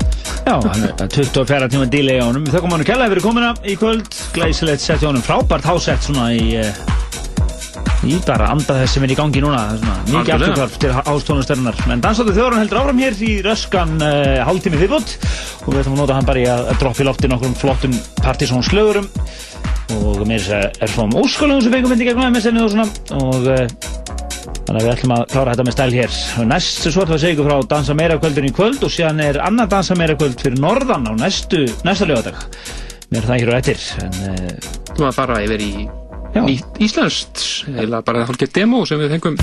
Já, 0.43 0.55
hann 0.57 0.87
er 0.87 0.95
24 1.13 1.69
tíma 1.69 1.85
delay 1.91 2.17
á 2.17 2.25
honum. 2.25 2.45
Við 2.47 2.55
þakkum 2.57 2.73
hann 2.73 2.85
kærlega 2.87 3.13
fyrir 3.13 3.25
komuna 3.27 3.51
í 3.61 3.75
kvöld. 3.77 4.09
Glæsilegt 4.33 4.81
sett 4.81 5.03
hjá 5.03 5.11
honum. 5.11 5.23
Frábært 5.23 5.67
hásett 5.67 6.07
svona 6.07 6.31
í, 6.33 6.55
eh, 6.57 6.73
í 8.09 8.17
bara 8.25 8.49
anda 8.49 8.79
þess 8.81 8.97
sem 8.97 9.05
er 9.05 9.13
í 9.13 9.19
gangi 9.19 9.43
núna. 9.43 9.61
Svona, 9.77 9.99
mikið 10.09 10.33
afturkvarf 10.33 10.79
til 10.81 10.95
hástónustörunar. 10.97 11.85
En 11.93 12.01
dansaðu 12.01 12.33
þjóðan 12.33 12.63
heldur 12.63 12.81
áfram 12.81 13.03
hér 13.03 13.21
í 13.21 13.33
röskan 13.45 13.93
uh, 14.01 14.41
hálftími 14.47 14.81
viðbútt 14.81 15.19
og 15.67 15.69
við 15.69 15.83
ætlum 15.83 15.99
að 15.99 16.01
nota 16.01 16.17
hann 16.17 16.31
bara 16.33 16.41
í 16.41 16.49
að, 16.49 16.65
að 16.73 16.81
droppa 16.81 17.05
í 17.05 17.07
lofti 17.11 17.29
nokkrum 17.29 17.55
flottum 17.61 17.95
partysónslögurum 18.23 19.07
og 20.23 20.29
mér 20.29 20.45
er 20.55 20.91
svo 20.91 21.03
um 21.07 21.15
óskalugum 21.19 21.63
sem 21.63 21.73
fengum 21.73 21.91
myndi 21.91 22.07
gegnum 22.07 22.31
MSN 22.31 22.61
og 22.63 22.71
svona 22.71 22.85
og 23.17 23.47
uh, 23.51 23.65
þannig 24.63 24.77
að 24.77 24.85
við 24.85 24.91
ætlum 24.93 25.15
að 25.15 25.23
klára 25.33 25.55
þetta 25.55 25.65
með 25.67 25.75
stæl 25.75 25.97
hér 25.97 26.19
og 26.39 26.47
næst 26.51 26.85
svo 26.85 27.03
ætlum 27.03 27.11
við 27.11 27.17
að 27.17 27.23
segja 27.25 27.35
ykkur 27.35 27.49
frá 27.49 27.67
Dansa 27.73 27.97
meira 27.99 28.19
kvöldin 28.21 28.47
í 28.47 28.53
kvöld 28.55 28.85
og 28.87 28.93
síðan 28.93 29.19
er 29.25 29.41
annar 29.43 29.67
Dansa 29.71 29.97
meira 29.99 30.15
kvöld 30.19 30.39
fyrir 30.39 30.63
norðan 30.63 31.09
á 31.09 31.13
næstu, 31.19 31.65
næsta 31.83 32.07
lögadag 32.07 32.39
mér 33.11 33.19
er 33.19 33.29
það 33.29 33.43
hér 33.43 33.51
á 33.51 33.55
eftir 33.59 33.85
en 34.05 34.17
uh, 34.31 34.71
Þú 34.93 34.99
maður 35.01 35.19
fara 35.19 35.43
yfir 35.43 35.67
í 35.67 35.73
íslenskt 36.81 37.43
eða 37.73 38.01
bara 38.05 38.25
hálfgett 38.29 38.55
demo 38.55 38.85
sem 38.89 39.01
við 39.01 39.17
fengum 39.17 39.37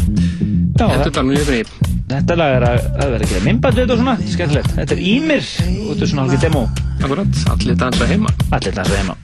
yfir 1.37 1.61
í 1.61 1.65
Þetta 2.11 2.35
lag 2.35 2.57
er 2.57 2.65
að, 2.67 2.87
að 3.05 3.13
vera 3.15 3.27
ekki 3.27 3.43
minnband 3.45 3.77
við 3.79 3.85
þetta 3.85 3.95
og 3.95 4.01
svona, 4.01 4.31
skemmtilegt. 4.35 4.73
Þetta 4.81 4.97
er 4.97 5.03
Ímir 5.13 5.47
og 5.47 5.89
þetta 5.93 6.07
er 6.09 6.13
svona 6.13 6.27
hálfgeð 6.27 6.47
demo. 6.49 6.67
Akkurat, 6.99 7.43
allir 7.55 7.83
dansa 7.87 8.11
heima. 8.11 8.39
Allir 8.51 8.81
dansa 8.81 8.99
heima. 8.99 9.21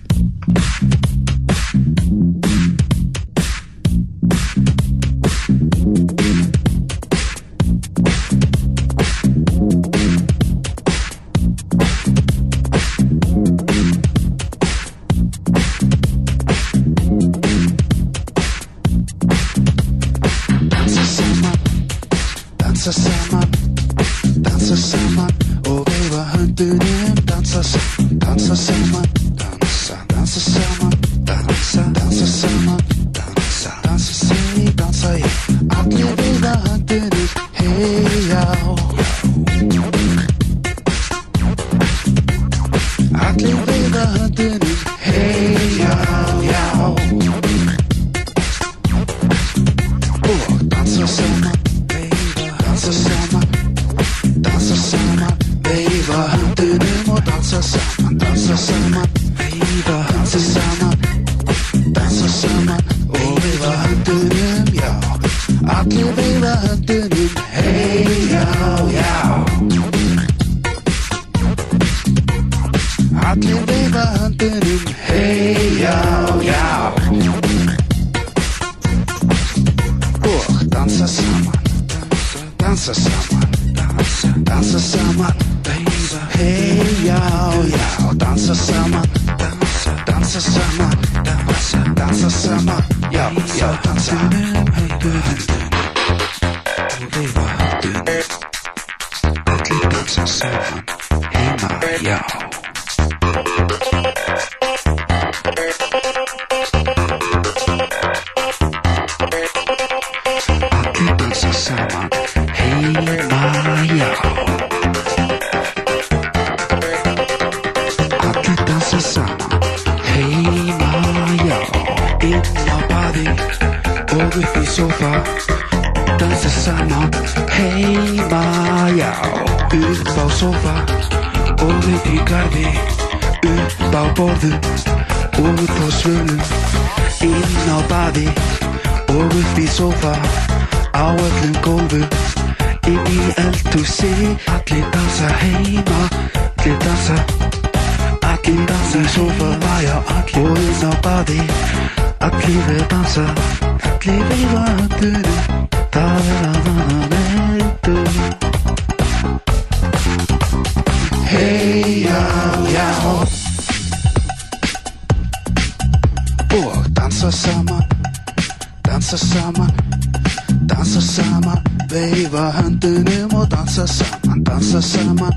Höndunum 172.83 173.35
og 173.35 173.51
dansa 173.51 173.87
saman 173.87 174.45
dansa 174.45 174.81
saman. 174.81 175.33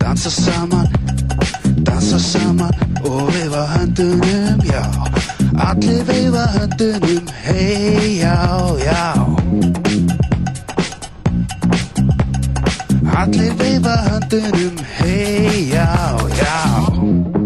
Dansa 0.00 0.30
saman 0.30 0.86
dansa 1.86 2.18
saman. 2.18 2.70
Og 3.04 3.32
veifa 3.34 3.66
höndunum 3.66 4.60
já. 4.64 4.84
Allir 5.68 6.04
veifa 6.04 6.46
höndunum 6.54 7.26
hei 7.44 8.18
já 8.18 8.36
já. 8.86 9.14
Allir 13.16 13.54
veifa 13.58 13.96
höndunum 14.08 14.76
hei 14.98 15.70
já 15.72 16.16
já 16.38 17.41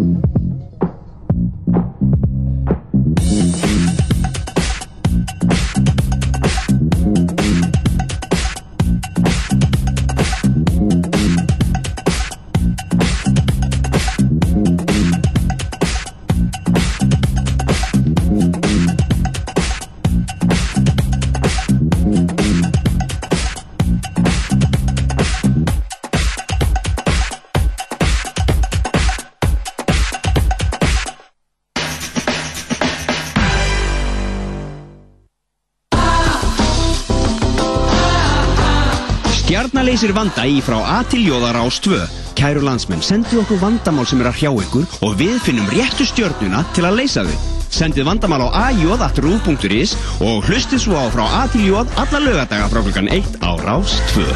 Stjarnaleysir 39.96 40.12
vanda 40.12 40.42
í 40.44 40.58
frá 40.60 40.76
A 40.76 40.98
til 41.08 41.22
Jóðar 41.24 41.56
ás 41.56 41.78
2. 41.80 41.96
Kæru 42.36 42.60
landsmenn, 42.66 43.00
sendið 43.00 43.38
okkur 43.40 43.62
vandamál 43.62 44.04
sem 44.04 44.20
er 44.20 44.28
að 44.28 44.42
hrjá 44.42 44.50
ykkur 44.66 44.84
og 45.06 45.14
við 45.16 45.38
finnum 45.40 45.70
réttu 45.72 46.04
stjörnuna 46.04 46.60
til 46.76 46.84
að 46.84 46.98
leysa 46.98 47.24
þau. 47.24 47.38
Sendið 47.72 48.04
vandamál 48.04 48.44
á 48.44 48.68
aj.ru.is 48.68 49.96
og 50.20 50.44
hlustið 50.50 50.84
svo 50.84 51.00
á 51.00 51.08
frá 51.08 51.24
A 51.24 51.48
til 51.48 51.64
Jóð 51.70 51.96
alla 51.96 52.20
lögadaga 52.26 52.68
frá 52.68 52.84
klukkan 52.84 53.08
1 53.08 53.40
á 53.40 53.56
rás 53.64 53.96
2. 54.12 54.28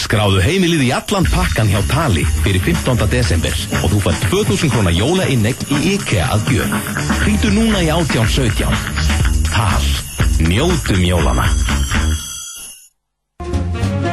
Skráðu 0.00 0.40
heimilið 0.40 0.88
í 0.88 0.92
allan 0.96 1.28
pakkan 1.28 1.68
hjá 1.68 1.84
Tali 1.92 2.24
fyrir 2.40 2.64
15. 2.64 2.96
desember 3.12 3.52
og 3.84 3.92
þú 3.92 4.06
fær 4.08 4.16
2000 4.32 4.72
krónar 4.72 4.96
jólainneign 4.96 5.68
í 5.68 5.98
IKEA 5.98 6.32
að 6.32 6.54
gjöf. 6.56 6.94
Hringdu 7.26 7.52
núna 7.60 7.84
í 7.84 7.92
1817. 7.92 9.52
Tal. 9.52 10.08
Njótum 10.48 11.04
jólana. 11.04 11.46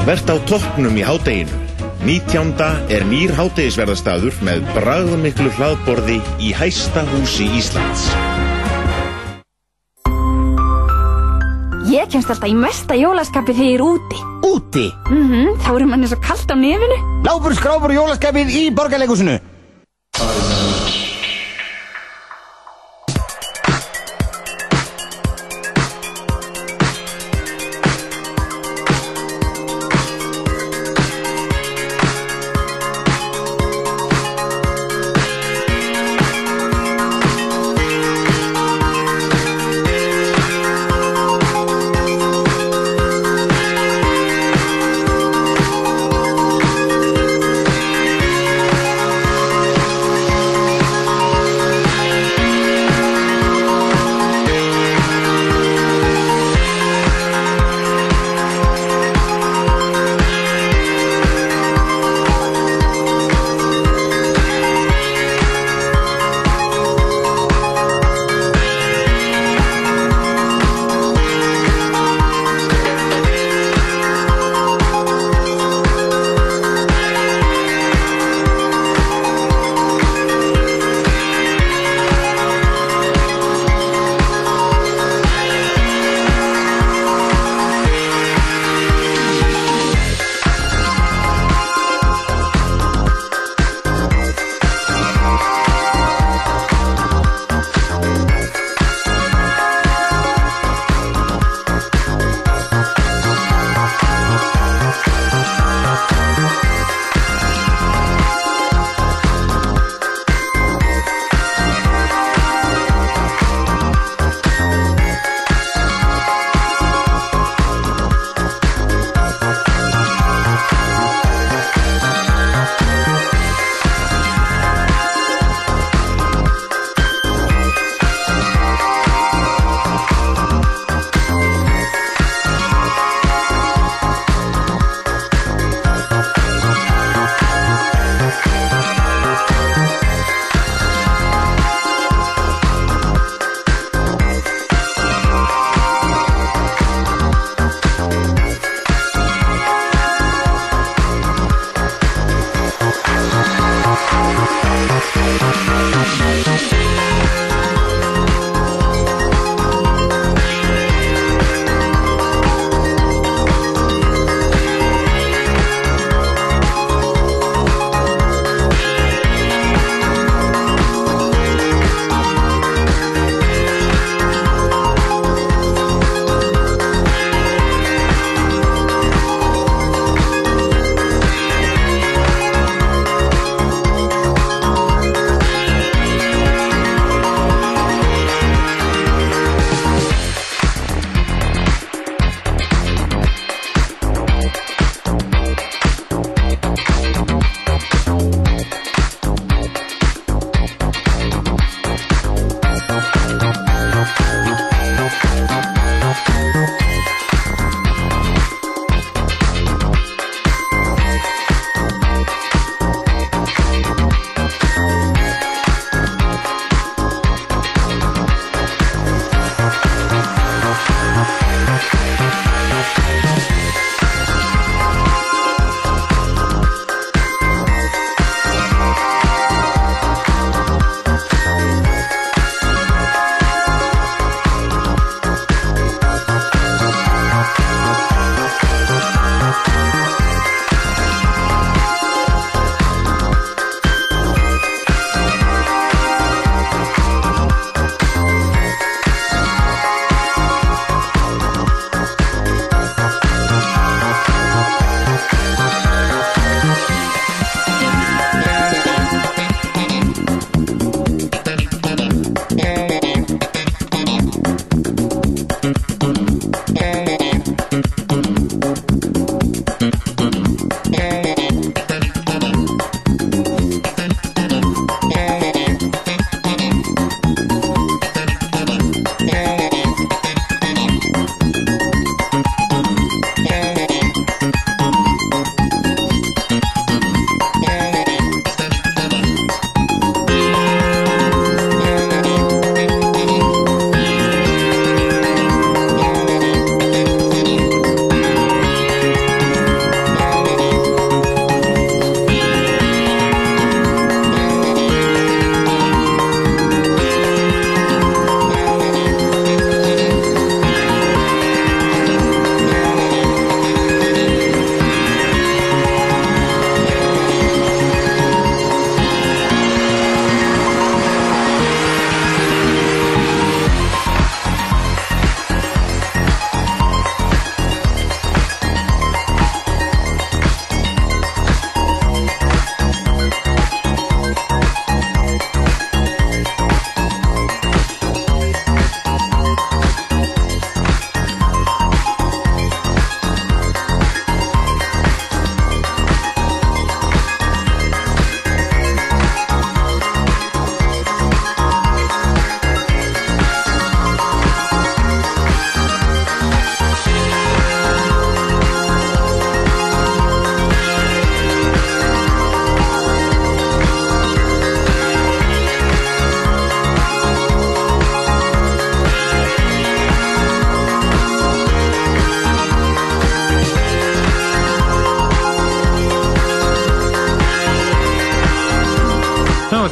Vert 0.07 0.29
á 0.31 0.35
toppnum 0.47 0.95
í 0.99 1.03
hádeginu 1.03 1.67
Nítjánda 2.07 2.67
er 2.93 3.03
nýr 3.09 3.33
hátegisverðarstaður 3.35 4.35
með 4.45 4.61
bragðmiklu 4.75 5.49
hlaðborði 5.57 6.19
í 6.39 6.53
hæsta 6.55 7.01
húsi 7.09 7.47
Íslands. 7.57 8.05
Ég 11.91 12.07
kemst 12.11 12.31
alltaf 12.31 12.47
í 12.47 12.55
mesta 12.55 12.95
jólaskapið 12.95 13.59
þegar 13.59 13.71
ég 13.71 13.77
er 13.79 13.85
úti. 13.87 14.23
Úti? 14.47 14.87
Mhm, 15.09 15.59
þá 15.63 15.69
er 15.73 15.85
manni 15.89 16.07
svo 16.07 16.19
kallt 16.21 16.47
á 16.47 16.55
nefinu. 16.55 16.97
Lápur 17.27 17.55
skrápur 17.55 17.91
jólaskapið 17.91 18.47
í 18.55 18.63
borgarleikusinu. 18.71 19.39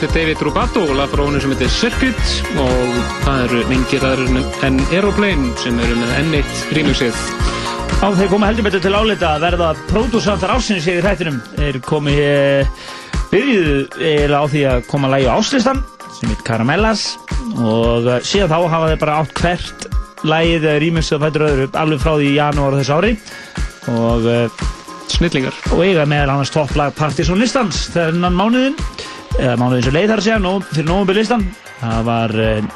Er 0.06 0.12
David 0.14 0.42
Rubato 0.46 0.84
og 0.86 0.98
lag 1.00 1.10
frá 1.10 1.24
honum 1.24 1.42
sem 1.42 1.50
heitir 1.50 1.70
Circuit 1.74 2.34
og 2.62 2.98
það 3.24 3.40
eru 3.46 3.62
mingiraður 3.72 4.36
en 4.68 4.76
Aeroplane 4.94 5.48
sem 5.58 5.80
eru 5.82 5.96
með 5.98 6.12
N1 6.20 6.60
remixið. 6.78 7.22
Já, 7.90 8.12
þeir 8.20 8.30
koma 8.30 8.50
heldur 8.52 8.68
betur 8.68 8.84
til 8.84 8.92
álita 8.94 9.32
að 9.32 9.46
verða 9.48 9.70
pródúsantar 9.90 10.54
ásins 10.54 10.86
hér 10.86 11.00
í 11.00 11.06
þættinum. 11.08 11.40
Þeir 11.56 11.80
komi 11.88 12.14
eiginlega 13.34 14.44
á 14.46 14.46
því 14.52 14.62
að 14.76 14.86
koma 14.92 15.10
að 15.10 15.16
lægi 15.16 15.32
á 15.32 15.38
áslistan 15.40 15.82
sem 16.20 16.36
heit 16.36 16.44
Caramellas 16.46 17.08
og 17.56 18.06
eh, 18.06 18.22
síðan 18.22 18.54
þá 18.54 18.60
hafa 18.76 18.92
þeir 18.92 19.02
bara 19.08 19.20
átt 19.24 19.42
hvert 19.42 19.88
lægið 20.22 20.68
rýmixið 20.86 21.18
og 21.18 21.26
fættur 21.26 21.48
öðru 21.48 21.70
alveg 21.82 22.04
frá 22.04 22.14
því 22.14 22.30
í 22.30 22.38
janúar 22.38 22.78
þessu 22.78 23.00
ári 23.00 23.16
og 23.96 24.30
eh, 24.30 24.62
snillingar 25.16 25.58
og 25.72 25.82
eiga 25.82 26.06
meðal 26.06 26.36
annars 26.36 26.54
topplag 26.54 26.94
Partizón 27.00 27.42
listans 27.42 27.88
þennan 27.96 28.38
mánuðin 28.38 28.78
eða 29.40 29.56
mánuðin 29.60 29.88
sem 29.88 29.96
leið 29.96 30.10
þar 30.12 30.22
að 30.22 30.28
segja 30.28 30.42
nó, 30.44 30.58
fyrir 30.72 30.90
nógumbyr 30.90 31.20
listan 31.20 31.46
það 31.80 32.06
var 32.08 32.36
uh, 32.40 32.70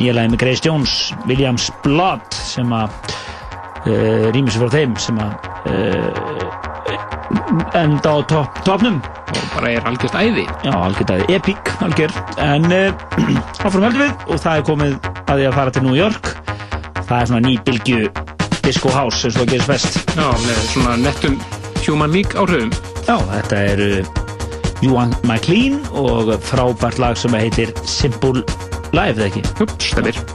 nýja 0.00 0.16
lagi 0.16 0.32
með 0.32 0.42
Grace 0.42 0.64
Jones 0.64 0.96
Williams 1.28 1.68
Blood 1.84 2.26
sem 2.36 2.72
að 2.74 3.12
uh, 3.86 4.28
rýmis 4.34 4.58
frá 4.58 4.70
þeim 4.72 4.96
sem 5.00 5.20
að 5.22 5.50
uh, 5.72 6.36
enda 7.76 8.16
á 8.16 8.18
topp, 8.28 8.60
toppnum. 8.66 9.00
Og 9.26 9.46
bara 9.56 9.72
er 9.74 9.88
algjört 9.88 10.16
æði. 10.16 10.44
Já, 10.64 10.72
algjört 10.72 11.12
æði, 11.16 11.26
epic, 11.36 11.72
algjört 11.84 12.42
en 12.42 12.68
áfram 13.66 13.86
heldur 13.88 14.04
við. 14.04 14.26
Og 14.30 14.42
það 14.42 14.52
er 14.52 14.66
komið 14.70 14.98
að 15.26 15.32
því 15.32 15.48
að 15.48 15.56
fara 15.60 15.76
til 15.76 15.86
New 15.86 15.96
York. 15.98 16.34
Það 17.06 17.16
er 17.18 17.32
svona 17.32 17.46
nýbylgju 17.46 18.12
disco 18.66 18.92
house 18.94 19.26
eins 19.26 19.36
og 19.36 19.42
það 19.42 19.50
gerist 19.54 19.72
best. 19.74 20.14
Já, 20.16 20.28
með 20.46 20.62
svona 20.72 21.00
nettum 21.02 21.40
Human 21.86 22.14
League 22.14 22.38
áhrifum. 22.38 22.72
Já, 23.06 23.18
þetta 23.34 23.66
er 24.86 24.92
uh, 24.92 24.92
Johan 24.92 25.14
McLean 25.24 25.80
og 25.92 26.32
frábært 26.46 26.98
lag 27.02 27.18
sem 27.18 27.34
heitir 27.34 27.74
Simple 27.84 28.44
Life, 28.94 29.18
eða 29.18 29.30
ekki? 29.30 29.46
Jú, 29.60 29.70
stefnir 29.82 30.25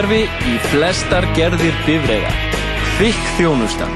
Pústkerfi 0.00 0.48
í 0.48 0.52
flestar 0.64 1.26
gerðir 1.36 1.74
bifreiða. 1.84 2.30
Kvikk 2.96 3.26
þjónustan. 3.36 3.90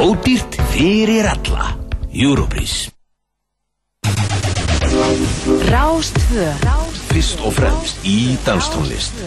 Ódýrt 0.00 0.56
fyrir 0.72 1.28
alla. 1.28 1.74
Europrís. 2.08 2.88
Rástvö 5.68 6.48
Fyrst 7.10 7.44
og 7.44 7.52
fremst 7.58 8.00
í 8.08 8.38
danstónlist. 8.48 9.20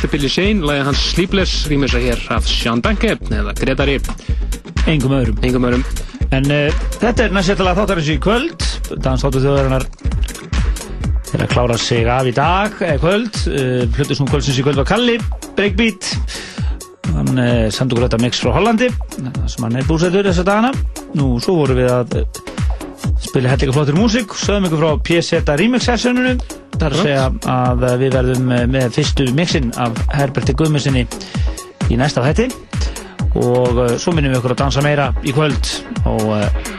Er 0.00 0.08
Billy 0.08 0.30
Shane, 0.32 0.62
lagið 0.64 0.86
hans 0.88 1.00
Sleepless, 1.10 1.66
rýmisa 1.68 1.98
hér 2.00 2.20
af 2.32 2.46
Sean 2.48 2.80
Banke, 2.80 3.18
eða 3.36 3.52
Gretari. 3.58 3.98
Engum 4.88 5.12
öðrum. 5.12 5.36
Engum 5.44 5.66
öðrum. 5.68 5.82
En 6.32 6.46
uh, 6.48 6.78
þetta 7.02 7.26
er 7.26 7.34
næst 7.36 7.52
eftirlega 7.52 7.76
þáttarins 7.82 8.08
í 8.08 8.16
kvöld. 8.24 8.64
Dans 9.04 9.20
þáttu 9.20 9.42
þjóðarinnar 9.44 9.84
er 11.36 11.44
að 11.44 11.52
klára 11.52 11.76
sig 11.76 12.08
af 12.08 12.30
í 12.30 12.32
dag, 12.32 12.80
eða 12.80 13.02
kvöld. 13.02 13.40
Uh, 13.52 13.82
Hlutusnum 13.98 14.30
kvöldsins 14.30 14.62
í 14.62 14.64
kvöld 14.64 14.80
var 14.80 14.88
Kalli, 14.88 15.18
Breakbeat. 15.58 16.08
Hann 17.10 17.36
uh, 17.36 17.68
sendi 17.68 17.92
okkur 17.92 18.06
þetta 18.06 18.22
mix 18.24 18.40
frá 18.40 18.54
Hollandi, 18.56 18.88
sem 19.20 19.66
hann 19.66 19.76
er 19.82 19.90
búsættur 19.90 20.30
þessa 20.30 20.46
dagana. 20.48 20.72
Nú, 21.12 21.34
svo 21.44 21.58
vorum 21.60 21.76
við 21.76 21.92
að 21.92 22.22
spila 23.20 23.52
hellega 23.52 23.76
flottir 23.76 24.00
músík, 24.00 24.32
sögum 24.32 24.70
ykkur 24.70 24.80
frá 24.80 25.04
PZ 25.10 25.58
Remix 25.60 25.90
sessioninu. 25.92 26.38
Að 26.80 26.96
segja 27.02 27.26
að 27.52 27.82
við 28.00 28.14
verðum 28.16 28.52
með 28.72 28.86
fyrstu 28.94 29.26
mixin 29.36 29.68
af 29.76 29.98
Herberti 30.14 30.54
Guðmundssoni 30.56 31.02
í 31.92 31.98
næsta 32.00 32.22
þætti 32.24 32.46
og 33.38 33.76
uh, 33.76 33.90
svo 34.00 34.14
minnum 34.16 34.32
við 34.32 34.40
okkur 34.40 34.54
að 34.56 34.62
dansa 34.62 34.82
meira 34.84 35.10
í 35.26 35.34
kvöld 35.36 35.70
og 36.08 36.24
uh, 36.34 36.70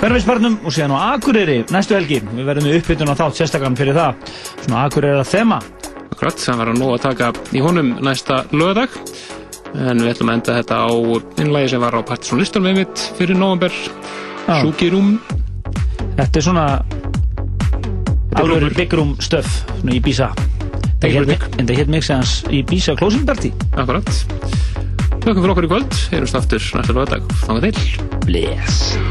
hverfisbarnum 0.00 0.56
og 0.64 0.74
síðan 0.74 0.96
á 0.96 1.12
Akureyri 1.12 1.60
næstu 1.70 1.94
helgi. 1.94 2.22
Við 2.32 2.48
verðum 2.48 2.66
með 2.66 2.78
uppbytun 2.80 3.12
á 3.12 3.18
þátt 3.20 3.38
sérstaklega 3.38 3.78
fyrir 3.78 3.98
það. 3.98 4.32
Svona 4.64 4.86
Akureyri 4.86 5.20
að 5.20 5.30
þema. 5.30 5.60
Akkurat, 6.08 6.42
það 6.42 6.64
að 6.64 6.80
nóg 6.80 6.94
að 6.96 7.04
taka 7.04 7.30
í 7.52 7.62
honum 7.62 7.92
næsta 8.02 8.40
lögadag. 8.54 8.96
En 9.72 10.02
við 10.02 10.10
ætlum 10.14 10.32
að 10.32 10.40
enda 10.40 10.56
þetta 10.58 10.80
á 10.84 10.90
innlægi 11.44 11.70
sem 11.72 11.84
var 11.84 11.96
á 11.96 12.00
Partiðsson 12.08 12.42
listan 12.42 12.66
við 12.66 12.82
mitt 12.82 13.04
fyrir 13.20 13.38
november. 13.38 13.78
Suki 14.48 14.90
Rúm. 14.92 15.14
Þetta 16.18 16.40
er 16.40 16.44
svona 16.44 16.66
alveg 18.58 18.76
big 18.76 18.92
room 18.98 19.14
svona 19.22 19.94
í 19.96 20.00
Bísa. 20.02 20.32
En 21.02 21.66
það 21.66 21.78
hétt 21.80 21.90
mig 21.90 22.04
segans 22.06 22.34
í 22.52 22.62
Bísa 22.66 22.94
closing 22.98 23.26
party. 23.26 23.50
Akkurat. 23.74 24.12
Þakka 25.22 25.38
fyrir 25.38 25.54
okkur 25.54 25.68
í 25.68 25.72
kvöld. 25.72 25.98
Erum 26.14 26.38
aftur 26.42 26.70
næsta 26.78 26.96
lögadag. 26.96 27.34
Þannig 27.46 27.72
til. 27.78 27.88
Bless. 28.26 29.01